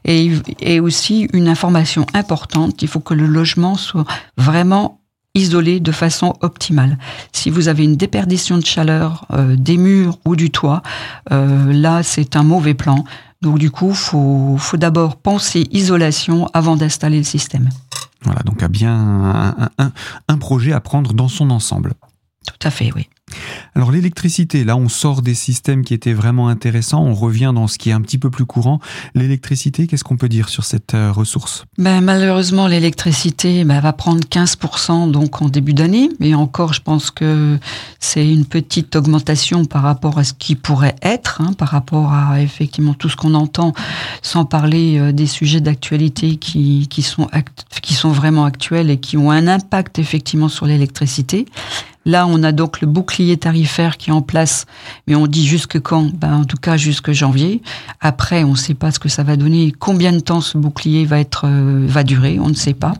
Et, 0.04 0.32
et 0.60 0.80
aussi 0.80 1.28
une 1.32 1.48
information 1.48 2.06
importante, 2.14 2.82
il 2.82 2.88
faut 2.88 3.00
que 3.00 3.14
le 3.14 3.26
logement 3.26 3.76
soit 3.76 4.04
vraiment 4.36 4.98
isolé 5.34 5.80
de 5.80 5.92
façon 5.92 6.34
optimale. 6.40 6.98
Si 7.32 7.50
vous 7.50 7.68
avez 7.68 7.84
une 7.84 7.96
déperdition 7.96 8.58
de 8.58 8.64
chaleur 8.64 9.26
euh, 9.32 9.56
des 9.56 9.76
murs 9.76 10.18
ou 10.24 10.36
du 10.36 10.50
toit, 10.50 10.82
euh, 11.30 11.72
là 11.72 12.02
c'est 12.02 12.36
un 12.36 12.42
mauvais 12.42 12.74
plan. 12.74 13.04
Donc 13.40 13.58
du 13.58 13.70
coup, 13.70 13.92
faut, 13.92 14.56
faut 14.58 14.76
d'abord 14.76 15.16
penser 15.16 15.66
isolation 15.72 16.48
avant 16.52 16.76
d'installer 16.76 17.18
le 17.18 17.24
système. 17.24 17.70
Voilà, 18.22 18.40
donc 18.44 18.62
à 18.62 18.68
bien 18.68 18.94
un, 18.94 19.68
un, 19.78 19.92
un 20.28 20.38
projet 20.38 20.72
à 20.72 20.80
prendre 20.80 21.12
dans 21.12 21.28
son 21.28 21.50
ensemble. 21.50 21.94
Tout 22.46 22.66
à 22.66 22.70
fait, 22.70 22.92
oui. 22.94 23.08
Alors 23.74 23.90
l'électricité, 23.90 24.64
là 24.64 24.76
on 24.76 24.90
sort 24.90 25.22
des 25.22 25.34
systèmes 25.34 25.82
qui 25.82 25.94
étaient 25.94 26.12
vraiment 26.12 26.48
intéressants, 26.48 27.02
on 27.02 27.14
revient 27.14 27.52
dans 27.54 27.66
ce 27.68 27.78
qui 27.78 27.88
est 27.88 27.92
un 27.92 28.02
petit 28.02 28.18
peu 28.18 28.28
plus 28.28 28.44
courant. 28.44 28.80
L'électricité, 29.14 29.86
qu'est-ce 29.86 30.04
qu'on 30.04 30.18
peut 30.18 30.28
dire 30.28 30.50
sur 30.50 30.64
cette 30.64 30.92
euh, 30.92 31.10
ressource? 31.10 31.64
Ben, 31.78 32.02
Malheureusement, 32.02 32.66
l'électricité 32.66 33.64
ben, 33.64 33.80
va 33.80 33.94
prendre 33.94 34.20
15% 34.20 35.10
donc 35.10 35.40
en 35.40 35.48
début 35.48 35.72
d'année, 35.72 36.10
mais 36.20 36.34
encore 36.34 36.74
je 36.74 36.82
pense 36.82 37.10
que 37.10 37.58
c'est 37.98 38.28
une 38.28 38.44
petite 38.44 38.94
augmentation 38.94 39.64
par 39.64 39.82
rapport 39.82 40.18
à 40.18 40.24
ce 40.24 40.34
qui 40.34 40.54
pourrait 40.54 40.96
être, 41.00 41.40
hein, 41.40 41.54
par 41.54 41.68
rapport 41.68 42.12
à 42.12 42.42
effectivement 42.42 42.92
tout 42.92 43.08
ce 43.08 43.16
qu'on 43.16 43.32
entend, 43.32 43.72
sans 44.20 44.44
parler 44.44 44.98
euh, 44.98 45.12
des 45.12 45.26
sujets 45.26 45.62
d'actualité 45.62 46.36
qui, 46.36 46.86
sont 47.02 47.26
qui 47.80 47.94
sont 47.94 48.10
vraiment 48.10 48.44
actuels 48.44 48.90
et 48.90 48.98
qui 48.98 49.16
ont 49.16 49.30
un 49.30 49.48
impact 49.48 49.98
effectivement 49.98 50.48
sur 50.48 50.66
l'électricité. 50.66 51.46
Là, 52.04 52.26
on 52.26 52.42
a 52.42 52.50
donc 52.50 52.80
le 52.80 52.88
bouclier 52.88 53.36
tarifaire 53.36 53.61
qui 53.98 54.10
est 54.10 54.12
en 54.12 54.22
place, 54.22 54.66
mais 55.06 55.14
on 55.14 55.26
dit 55.26 55.46
jusque 55.46 55.80
quand? 55.80 56.10
Ben, 56.14 56.34
En 56.34 56.44
tout 56.44 56.56
cas, 56.56 56.76
jusque 56.76 57.12
janvier. 57.12 57.62
Après, 58.00 58.44
on 58.44 58.52
ne 58.52 58.56
sait 58.56 58.74
pas 58.74 58.90
ce 58.90 58.98
que 58.98 59.08
ça 59.08 59.22
va 59.22 59.36
donner, 59.36 59.72
combien 59.78 60.12
de 60.12 60.20
temps 60.20 60.40
ce 60.40 60.58
bouclier 60.58 61.04
va, 61.04 61.20
être, 61.20 61.46
euh, 61.46 61.86
va 61.88 62.02
durer, 62.02 62.38
on 62.40 62.48
ne 62.48 62.54
sait 62.54 62.74
pas. 62.74 62.94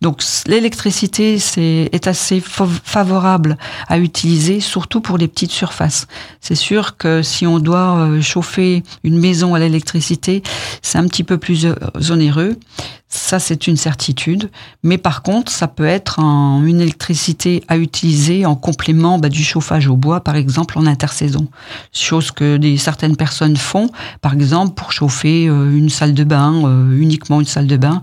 Donc 0.00 0.22
l'électricité 0.46 1.38
c'est 1.38 1.88
est 1.92 2.06
assez 2.06 2.40
favorable 2.40 3.56
à 3.88 3.98
utiliser, 3.98 4.60
surtout 4.60 5.00
pour 5.00 5.18
les 5.18 5.28
petites 5.28 5.50
surfaces. 5.50 6.06
C'est 6.40 6.54
sûr 6.54 6.96
que 6.96 7.22
si 7.22 7.46
on 7.46 7.58
doit 7.58 7.96
euh, 7.96 8.20
chauffer 8.20 8.82
une 9.04 9.18
maison 9.18 9.54
à 9.54 9.58
l'électricité, 9.58 10.42
c'est 10.82 10.98
un 10.98 11.06
petit 11.06 11.24
peu 11.24 11.38
plus 11.38 11.66
euh, 11.66 11.74
onéreux. 12.10 12.56
Ça, 13.10 13.38
c'est 13.38 13.66
une 13.66 13.78
certitude. 13.78 14.50
Mais 14.82 14.98
par 14.98 15.22
contre, 15.22 15.50
ça 15.50 15.66
peut 15.66 15.86
être 15.86 16.20
une 16.20 16.80
électricité 16.80 17.64
à 17.66 17.78
utiliser 17.78 18.44
en 18.44 18.54
complément 18.54 19.18
bah, 19.18 19.30
du 19.30 19.42
chauffage 19.42 19.88
au 19.88 19.96
bois, 19.96 20.20
par 20.20 20.36
exemple, 20.36 20.78
en 20.78 20.86
intersaison. 20.86 21.48
Chose 21.92 22.30
que 22.30 22.58
des, 22.58 22.76
certaines 22.76 23.16
personnes 23.16 23.56
font, 23.56 23.90
par 24.20 24.34
exemple, 24.34 24.74
pour 24.74 24.92
chauffer 24.92 25.48
euh, 25.48 25.74
une 25.74 25.88
salle 25.88 26.12
de 26.12 26.24
bain, 26.24 26.66
euh, 26.66 26.98
uniquement 26.98 27.40
une 27.40 27.46
salle 27.46 27.66
de 27.66 27.78
bain. 27.78 28.02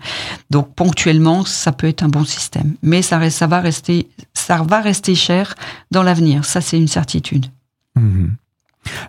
Donc, 0.49 0.73
ponctuellement, 0.73 1.45
ça 1.45 1.71
peut 1.71 1.87
être 1.87 2.01
un 2.01 2.09
bon 2.09 2.25
système. 2.25 2.73
Mais 2.81 3.03
ça, 3.03 3.19
va, 3.19 3.59
rester, 3.59 4.09
ça 4.33 4.63
va 4.63 4.81
rester 4.81 5.13
cher 5.13 5.53
dans 5.91 6.01
l'avenir. 6.01 6.45
Ça, 6.45 6.61
c'est 6.61 6.77
une 6.77 6.87
certitude. 6.87 7.45
Mmh. 7.95 8.25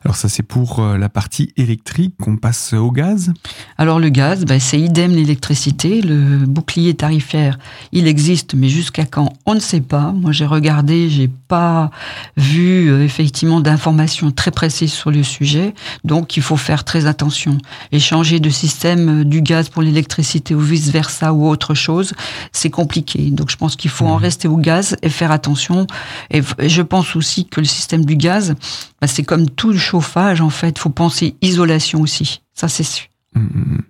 Alors 0.04 0.16
ça 0.16 0.28
c'est 0.28 0.42
pour 0.42 0.80
euh, 0.80 0.96
la 0.96 1.08
partie 1.08 1.52
électrique 1.56 2.14
qu'on 2.20 2.36
passe 2.36 2.72
au 2.72 2.90
gaz 2.90 3.32
Alors 3.78 3.98
le 3.98 4.08
gaz, 4.08 4.44
ben, 4.44 4.60
c'est 4.60 4.80
idem 4.80 5.12
l'électricité. 5.12 6.00
Le 6.00 6.46
bouclier 6.46 6.94
tarifaire, 6.94 7.58
il 7.92 8.06
existe, 8.06 8.54
mais 8.54 8.68
jusqu'à 8.68 9.04
quand 9.04 9.32
On 9.46 9.54
ne 9.54 9.60
sait 9.60 9.80
pas. 9.80 10.12
Moi 10.12 10.32
j'ai 10.32 10.46
regardé, 10.46 11.08
j'ai 11.10 11.28
pas 11.28 11.90
vu 12.36 12.90
euh, 12.90 13.04
effectivement 13.04 13.60
d'informations 13.60 14.30
très 14.30 14.50
précises 14.50 14.92
sur 14.92 15.10
le 15.10 15.22
sujet. 15.22 15.74
Donc 16.04 16.36
il 16.36 16.42
faut 16.42 16.56
faire 16.56 16.84
très 16.84 17.06
attention. 17.06 17.58
Et 17.92 17.98
changer 17.98 18.40
de 18.40 18.50
système 18.50 19.20
euh, 19.20 19.24
du 19.24 19.42
gaz 19.42 19.68
pour 19.68 19.82
l'électricité 19.82 20.54
ou 20.54 20.60
vice-versa 20.60 21.32
ou 21.32 21.48
autre 21.48 21.74
chose, 21.74 22.12
c'est 22.52 22.70
compliqué. 22.70 23.30
Donc 23.30 23.50
je 23.50 23.56
pense 23.56 23.76
qu'il 23.76 23.90
faut 23.90 24.06
en 24.06 24.18
mmh. 24.18 24.22
rester 24.22 24.48
au 24.48 24.56
gaz 24.56 24.96
et 25.02 25.08
faire 25.08 25.30
attention. 25.30 25.86
Et 26.30 26.42
je 26.68 26.82
pense 26.82 27.16
aussi 27.16 27.46
que 27.46 27.60
le 27.60 27.66
système 27.66 28.04
du 28.04 28.16
gaz, 28.16 28.54
ben, 29.00 29.06
c'est 29.06 29.24
comme 29.24 29.48
tout 29.50 29.72
le 29.72 29.78
chauffage, 29.78 30.40
en 30.40 30.50
fait, 30.50 30.78
faut 30.78 30.90
penser 30.90 31.36
isolation 31.42 32.00
aussi. 32.00 32.42
Ça, 32.54 32.68
c'est 32.68 32.82
sûr. 32.82 33.06
Mmh, 33.34 33.40
mmh, 33.40 33.76
mmh. 33.76 33.82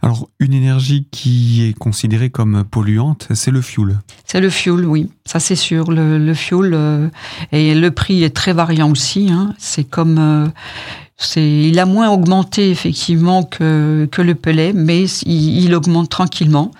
Alors, 0.00 0.28
une 0.38 0.52
énergie 0.52 1.08
qui 1.10 1.66
est 1.66 1.72
considérée 1.72 2.30
comme 2.30 2.64
polluante, 2.64 3.28
c'est 3.34 3.50
le 3.50 3.60
fuel. 3.60 3.98
C'est 4.24 4.40
le 4.40 4.50
fuel, 4.50 4.84
oui. 4.84 5.10
Ça, 5.24 5.40
c'est 5.40 5.56
sûr. 5.56 5.90
Le, 5.90 6.18
le 6.18 6.34
fuel, 6.34 6.72
euh, 6.74 7.08
et 7.52 7.74
le 7.74 7.90
prix 7.90 8.22
est 8.22 8.34
très 8.34 8.52
variant 8.52 8.90
aussi. 8.90 9.28
Hein. 9.30 9.54
C'est 9.58 9.84
comme. 9.84 10.18
Euh, 10.18 10.46
il 11.36 11.78
a 11.78 11.86
moins 11.86 12.10
augmenté 12.10 12.70
effectivement 12.70 13.42
que, 13.42 14.06
que 14.12 14.20
le 14.20 14.34
pellet, 14.34 14.72
mais 14.74 15.04
il, 15.24 15.74
augmente 15.74 16.10
tranquillement. 16.10 16.70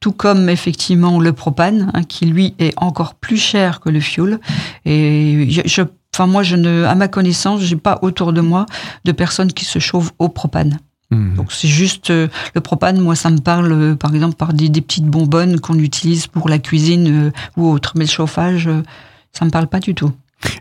Tout 0.00 0.10
comme 0.10 0.48
effectivement 0.48 1.20
le 1.20 1.32
propane, 1.32 1.92
hein, 1.94 2.02
qui 2.02 2.26
lui 2.26 2.54
est 2.58 2.74
encore 2.76 3.14
plus 3.14 3.36
cher 3.36 3.78
que 3.78 3.90
le 3.90 4.00
fuel. 4.00 4.40
Et 4.84 5.46
je 5.48 5.82
Enfin, 6.14 6.28
moi, 6.28 6.44
je 6.44 6.54
ne, 6.54 6.84
à 6.84 6.94
ma 6.94 7.08
connaissance, 7.08 7.60
j'ai 7.60 7.74
pas 7.74 7.98
autour 8.02 8.32
de 8.32 8.40
moi 8.40 8.66
de 9.04 9.10
personnes 9.10 9.52
qui 9.52 9.64
se 9.64 9.80
chauffent 9.80 10.12
au 10.20 10.28
propane. 10.28 10.78
Mmh. 11.10 11.34
Donc 11.34 11.50
c'est 11.52 11.66
juste 11.66 12.10
euh, 12.10 12.28
le 12.54 12.60
propane. 12.60 13.00
Moi, 13.00 13.16
ça 13.16 13.30
me 13.30 13.38
parle, 13.38 13.72
euh, 13.72 13.96
par 13.96 14.14
exemple, 14.14 14.36
par 14.36 14.52
des, 14.52 14.68
petites 14.80 15.06
bonbonnes 15.06 15.58
qu'on 15.58 15.76
utilise 15.76 16.28
pour 16.28 16.48
la 16.48 16.60
cuisine 16.60 17.26
euh, 17.26 17.30
ou 17.56 17.68
autre. 17.68 17.94
Mais 17.96 18.04
le 18.04 18.10
chauffage, 18.10 18.70
ça 19.32 19.44
me 19.44 19.50
parle 19.50 19.66
pas 19.66 19.80
du 19.80 19.96
tout. 19.96 20.12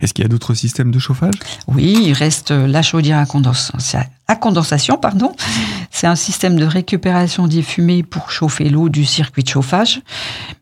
Est-ce 0.01 0.15
qu'il 0.15 0.23
y 0.23 0.25
a 0.25 0.29
d'autres 0.29 0.55
systèmes 0.55 0.89
de 0.89 0.97
chauffage? 0.97 1.35
Oui, 1.67 1.99
il 2.01 2.13
reste 2.13 2.49
la 2.49 2.81
chaudière 2.81 3.19
à 3.19 3.27
condensation. 3.27 3.99
À 4.27 4.35
condensation, 4.35 4.97
pardon. 4.97 5.35
C'est 5.91 6.07
un 6.07 6.15
système 6.15 6.55
de 6.55 6.65
récupération 6.65 7.47
des 7.47 7.61
fumées 7.61 8.01
pour 8.01 8.31
chauffer 8.31 8.69
l'eau 8.69 8.89
du 8.89 9.05
circuit 9.05 9.43
de 9.43 9.49
chauffage, 9.49 10.01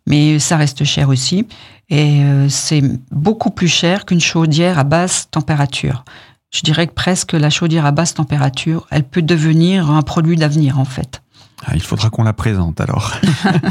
mais 0.06 0.39
ça 0.39 0.58
reste 0.58 0.84
cher 0.84 1.08
aussi. 1.08 1.47
Et 1.91 2.23
euh, 2.23 2.47
c'est 2.47 2.82
beaucoup 3.12 3.51
plus 3.51 3.67
cher 3.67 4.06
qu'une 4.06 4.21
chaudière 4.21 4.80
à 4.80 4.86
basse 4.86 5.27
température. 5.30 6.06
Je 6.49 6.62
dirais 6.62 6.88
que 6.88 6.93
presque 6.93 7.34
la 7.34 7.49
chaudière 7.49 7.86
à 7.86 7.91
basse 7.91 8.13
température, 8.13 8.88
elle 8.91 9.04
peut 9.04 9.21
devenir 9.21 9.91
un 9.91 10.01
produit 10.01 10.38
d'avenir 10.38 10.80
en 10.80 10.86
fait. 10.86 11.21
Ah, 11.65 11.73
il 11.75 11.82
faudra 11.82 12.10
qu'on 12.10 12.23
la 12.23 12.34
présente 12.34 12.80
alors. 12.80 13.13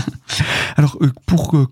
alors, 0.77 0.99
euh, 1.01 1.11
pour, 1.25 1.57
euh, 1.57 1.67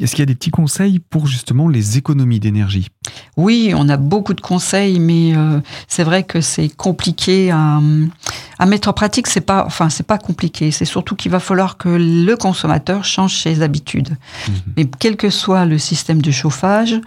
est-ce 0.00 0.12
qu'il 0.12 0.20
y 0.20 0.22
a 0.22 0.26
des 0.26 0.34
petits 0.34 0.50
conseils 0.50 0.98
pour 0.98 1.26
justement 1.26 1.68
les 1.68 1.98
économies 1.98 2.40
d'énergie? 2.40 2.88
Oui, 3.36 3.72
on 3.74 3.88
a 3.88 3.96
beaucoup 3.96 4.34
de 4.34 4.40
conseils, 4.40 5.00
mais 5.00 5.36
euh, 5.36 5.60
c'est 5.88 6.04
vrai 6.04 6.22
que 6.22 6.40
c'est 6.40 6.68
compliqué 6.68 7.50
à, 7.50 7.80
mettre 8.66 8.88
en 8.88 8.92
pratique. 8.92 9.26
C'est 9.26 9.40
pas, 9.40 9.64
enfin, 9.66 9.88
c'est 9.88 10.06
pas 10.06 10.18
compliqué. 10.18 10.70
C'est 10.70 10.84
surtout 10.84 11.16
qu'il 11.16 11.30
va 11.30 11.40
falloir 11.40 11.76
que 11.76 11.88
le 11.88 12.34
consommateur 12.36 13.04
change 13.04 13.36
ses 13.42 13.62
habitudes. 13.62 14.10
Mmh. 14.10 14.52
Mais 14.76 14.86
quel 14.98 15.16
que 15.16 15.30
soit 15.30 15.64
le 15.64 15.78
système 15.78 16.22
de 16.22 16.30
chauffage, 16.30 17.00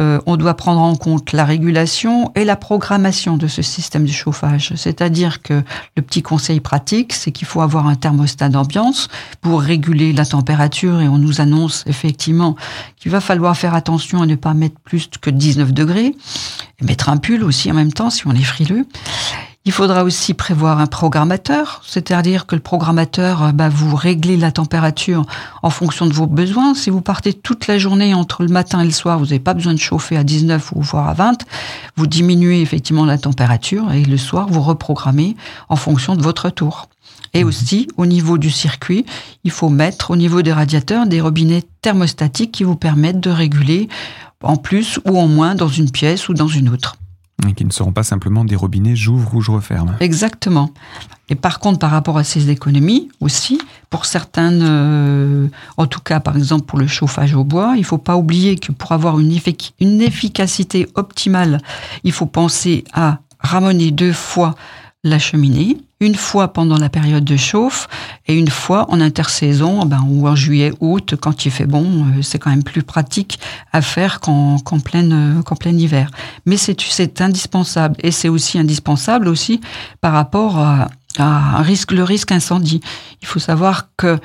euh, 0.00 0.20
on 0.26 0.36
doit 0.36 0.54
prendre 0.54 0.80
en 0.80 0.96
compte 0.96 1.32
la 1.32 1.44
régulation 1.44 2.32
et 2.34 2.44
la 2.44 2.56
programmation 2.56 3.36
de 3.36 3.46
ce 3.46 3.62
système 3.62 4.04
de 4.04 4.10
chauffage. 4.10 4.72
C'est-à-dire 4.74 5.40
que 5.40 5.62
le 5.96 6.02
petit 6.02 6.20
conseil 6.20 6.58
pratique, 6.58 7.12
c'est 7.12 7.30
qu'il 7.30 7.46
faut 7.46 7.60
avoir 7.60 7.86
un 7.86 7.94
thermostat 7.94 8.48
d'ambiance 8.48 9.08
pour 9.40 9.60
réguler 9.60 10.12
la 10.12 10.26
température 10.26 11.00
et 11.00 11.06
on 11.06 11.18
nous 11.18 11.40
annonce 11.40 11.84
effectivement 11.86 12.56
qu'il 12.96 13.12
va 13.12 13.20
falloir 13.20 13.56
faire 13.56 13.74
attention 13.74 14.20
à 14.20 14.26
ne 14.26 14.34
pas 14.34 14.52
mettre 14.52 14.80
plus 14.80 15.08
que 15.20 15.30
19 15.30 15.72
degrés 15.72 16.16
et 16.80 16.84
mettre 16.84 17.08
un 17.08 17.16
pull 17.16 17.44
aussi 17.44 17.70
en 17.70 17.74
même 17.74 17.92
temps 17.92 18.10
si 18.10 18.26
on 18.26 18.32
est 18.32 18.42
frileux. 18.42 18.86
Il 19.66 19.72
faudra 19.72 20.04
aussi 20.04 20.34
prévoir 20.34 20.78
un 20.78 20.86
programmateur, 20.86 21.80
c'est-à-dire 21.86 22.44
que 22.44 22.54
le 22.54 22.60
programmateur, 22.60 23.44
euh, 23.44 23.52
bah, 23.52 23.70
vous 23.70 23.96
réglez 23.96 24.36
la 24.36 24.52
température 24.52 25.24
en 25.62 25.70
fonction 25.70 26.06
de 26.06 26.12
vos 26.12 26.26
besoins. 26.26 26.74
Si 26.74 26.90
vous 26.90 27.00
partez 27.00 27.32
toute 27.32 27.66
la 27.66 27.78
journée 27.78 28.12
entre 28.12 28.42
le 28.42 28.50
matin 28.50 28.82
et 28.82 28.84
le 28.84 28.90
soir, 28.90 29.18
vous 29.18 29.24
n'avez 29.24 29.38
pas 29.38 29.54
besoin 29.54 29.72
de 29.72 29.78
chauffer 29.78 30.18
à 30.18 30.22
19 30.22 30.72
ou 30.74 30.82
voire 30.82 31.08
à 31.08 31.14
20, 31.14 31.46
vous 31.96 32.06
diminuez 32.06 32.60
effectivement 32.60 33.06
la 33.06 33.16
température 33.16 33.90
et 33.90 34.04
le 34.04 34.18
soir, 34.18 34.48
vous 34.50 34.60
reprogrammez 34.60 35.34
en 35.70 35.76
fonction 35.76 36.14
de 36.14 36.22
votre 36.22 36.50
tour. 36.50 36.90
Et 37.32 37.42
mhm. 37.42 37.48
aussi, 37.48 37.88
au 37.96 38.04
niveau 38.04 38.36
du 38.36 38.50
circuit, 38.50 39.06
il 39.44 39.50
faut 39.50 39.70
mettre 39.70 40.10
au 40.10 40.16
niveau 40.16 40.42
des 40.42 40.52
radiateurs 40.52 41.06
des 41.06 41.22
robinets 41.22 41.62
thermostatiques 41.80 42.52
qui 42.52 42.64
vous 42.64 42.76
permettent 42.76 43.20
de 43.20 43.30
réguler 43.30 43.88
en 44.42 44.56
plus 44.56 45.00
ou 45.06 45.18
en 45.18 45.26
moins 45.26 45.54
dans 45.54 45.68
une 45.68 45.90
pièce 45.90 46.28
ou 46.28 46.34
dans 46.34 46.48
une 46.48 46.68
autre. 46.68 46.96
Et 47.48 47.52
qui 47.52 47.64
ne 47.64 47.72
seront 47.72 47.92
pas 47.92 48.02
simplement 48.02 48.44
des 48.44 48.56
robinets 48.56 48.96
j'ouvre 48.96 49.34
ou 49.34 49.40
je 49.40 49.50
referme. 49.50 49.96
Exactement. 50.00 50.70
Et 51.28 51.34
par 51.34 51.58
contre, 51.58 51.78
par 51.78 51.90
rapport 51.90 52.18
à 52.18 52.24
ces 52.24 52.50
économies 52.50 53.08
aussi, 53.20 53.60
pour 53.88 54.04
certaines, 54.04 54.62
euh, 54.62 55.48
en 55.76 55.86
tout 55.86 56.00
cas 56.00 56.20
par 56.20 56.36
exemple 56.36 56.64
pour 56.64 56.78
le 56.78 56.86
chauffage 56.86 57.34
au 57.34 57.44
bois, 57.44 57.72
il 57.76 57.80
ne 57.80 57.86
faut 57.86 57.98
pas 57.98 58.16
oublier 58.16 58.56
que 58.56 58.72
pour 58.72 58.92
avoir 58.92 59.18
une, 59.18 59.38
une 59.80 60.02
efficacité 60.02 60.86
optimale, 60.94 61.60
il 62.02 62.12
faut 62.12 62.26
penser 62.26 62.84
à 62.92 63.20
ramener 63.40 63.90
deux 63.90 64.12
fois 64.12 64.54
la 65.04 65.18
cheminée, 65.18 65.76
une 66.00 66.14
fois 66.14 66.52
pendant 66.52 66.78
la 66.78 66.88
période 66.88 67.24
de 67.24 67.36
chauffe 67.36 67.88
et 68.26 68.36
une 68.36 68.48
fois 68.48 68.86
en 68.90 69.00
intersaison, 69.00 69.84
ben, 69.84 70.02
ou 70.08 70.26
en 70.26 70.34
juillet, 70.34 70.72
août, 70.80 71.14
quand 71.20 71.44
il 71.44 71.52
fait 71.52 71.66
bon, 71.66 72.06
euh, 72.06 72.22
c'est 72.22 72.38
quand 72.38 72.50
même 72.50 72.64
plus 72.64 72.82
pratique 72.82 73.38
à 73.72 73.82
faire 73.82 74.20
qu'en 74.20 74.58
plein, 74.82 75.42
plein 75.60 75.72
hiver. 75.72 76.10
Mais 76.46 76.56
c'est 76.56 77.20
indispensable 77.20 77.96
et 78.02 78.10
c'est 78.10 78.30
aussi 78.30 78.58
indispensable 78.58 79.28
aussi 79.28 79.60
par 80.00 80.14
rapport 80.14 80.58
à, 80.58 80.88
risque, 81.62 81.92
le 81.92 82.02
risque 82.02 82.32
incendie. 82.32 82.80
Il 83.22 83.28
faut 83.28 83.38
savoir 83.38 83.88
que 83.96 84.18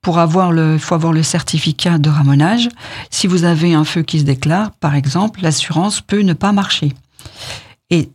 pour 0.00 0.18
avoir 0.18 0.50
le, 0.50 0.78
faut 0.78 0.96
avoir 0.96 1.12
le 1.12 1.22
certificat 1.22 1.98
de 1.98 2.10
ramonage. 2.10 2.68
Si 3.10 3.28
vous 3.28 3.44
avez 3.44 3.74
un 3.74 3.84
feu 3.84 4.02
qui 4.02 4.18
se 4.18 4.24
déclare, 4.24 4.72
par 4.72 4.96
exemple, 4.96 5.40
l'assurance 5.42 6.00
peut 6.00 6.22
ne 6.22 6.32
pas 6.32 6.50
marcher. 6.50 6.92
Et 7.90 8.10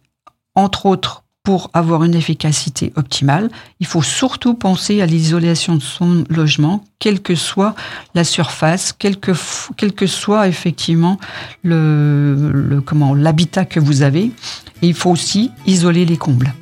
entre 0.55 0.87
autres, 0.87 1.23
pour 1.47 1.69
avoir 1.73 2.03
une 2.03 2.13
efficacité 2.13 2.91
optimale, 2.97 3.49
il 3.79 3.87
faut 3.87 4.01
surtout 4.01 4.53
penser 4.53 5.01
à 5.01 5.05
l'isolation 5.05 5.75
de 5.75 5.81
son 5.81 6.25
logement, 6.29 6.83
quelle 6.99 7.21
que 7.21 7.35
soit 7.35 7.73
la 8.15 8.25
surface, 8.25 8.91
quel 8.91 9.15
que, 9.15 10.07
soit 10.07 10.49
effectivement 10.49 11.17
le 11.63 12.81
comment 12.85 13.15
l'habitat 13.15 13.63
que 13.63 13.79
vous 13.79 14.01
avez. 14.01 14.23
Et 14.81 14.87
il 14.89 14.93
faut 14.93 15.09
aussi 15.09 15.49
isoler 15.65 16.03
les 16.03 16.17
combles. 16.17 16.53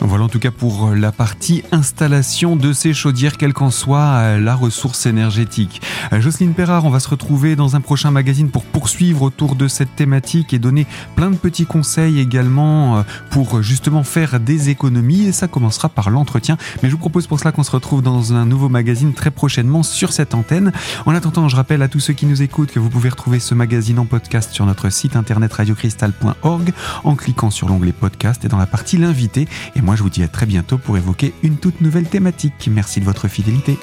Voilà 0.00 0.24
en 0.24 0.28
tout 0.28 0.38
cas 0.38 0.50
pour 0.50 0.88
euh, 0.88 0.94
la 0.94 1.12
partie 1.12 1.62
installation 1.72 2.56
de 2.56 2.72
ces 2.72 2.92
chaudières, 2.92 3.36
quelle 3.36 3.52
qu'en 3.52 3.70
soit 3.70 3.98
euh, 3.98 4.40
la 4.40 4.54
ressource 4.54 5.06
énergétique. 5.06 5.80
Euh, 6.12 6.20
Jocelyne 6.20 6.54
Perrard, 6.54 6.84
on 6.84 6.90
va 6.90 7.00
se 7.00 7.08
retrouver 7.08 7.56
dans 7.56 7.76
un 7.76 7.80
prochain 7.80 8.10
magazine 8.10 8.50
pour 8.50 8.64
poursuivre 8.64 9.22
autour 9.22 9.54
de 9.54 9.68
cette 9.68 9.94
thématique 9.96 10.52
et 10.52 10.58
donner 10.58 10.86
plein 11.16 11.30
de 11.30 11.36
petits 11.36 11.66
conseils 11.66 12.18
également 12.18 13.04
pour 13.30 13.62
justement 13.62 14.02
faire 14.02 14.40
des 14.40 14.70
économies 14.70 15.26
et 15.26 15.32
ça 15.32 15.48
commencera 15.48 15.88
par 15.88 16.10
l'entretien. 16.10 16.56
Mais 16.82 16.88
je 16.88 16.94
vous 16.94 17.00
propose 17.00 17.26
pour 17.26 17.38
cela 17.38 17.52
qu'on 17.52 17.62
se 17.62 17.70
retrouve 17.70 18.02
dans 18.02 18.32
un 18.32 18.44
nouveau 18.44 18.68
magazine 18.68 19.12
très 19.12 19.30
prochainement 19.30 19.82
sur 19.82 20.12
cette 20.12 20.34
antenne. 20.34 20.72
En 21.06 21.14
attendant, 21.14 21.48
je 21.48 21.56
rappelle 21.56 21.82
à 21.82 21.88
tous 21.88 22.00
ceux 22.00 22.12
qui 22.12 22.26
nous 22.26 22.42
écoutent 22.42 22.72
que 22.72 22.80
vous 22.80 22.90
pouvez 22.90 23.08
retrouver 23.08 23.38
ce 23.38 23.54
magazine 23.54 23.98
en 23.98 24.04
podcast 24.04 24.52
sur 24.52 24.66
notre 24.66 24.90
site 24.90 25.16
internet 25.16 25.52
radiocristal.org 25.52 26.72
en 27.04 27.14
cliquant 27.14 27.50
sur 27.50 27.68
l'onglet 27.68 27.92
podcast 27.92 28.44
et 28.44 28.48
dans 28.48 28.58
la 28.58 28.66
partie 28.66 28.96
l'invité. 28.96 29.48
Et 29.76 29.82
moi, 29.82 29.96
je 29.96 30.02
vous 30.02 30.10
dis 30.10 30.22
à 30.22 30.28
très 30.28 30.46
bientôt 30.46 30.78
pour 30.78 30.96
évoquer 30.96 31.34
une 31.42 31.56
toute 31.56 31.80
nouvelle 31.80 32.08
thématique. 32.08 32.68
Merci 32.70 33.00
de 33.00 33.04
votre 33.04 33.28
fidélité. 33.28 33.78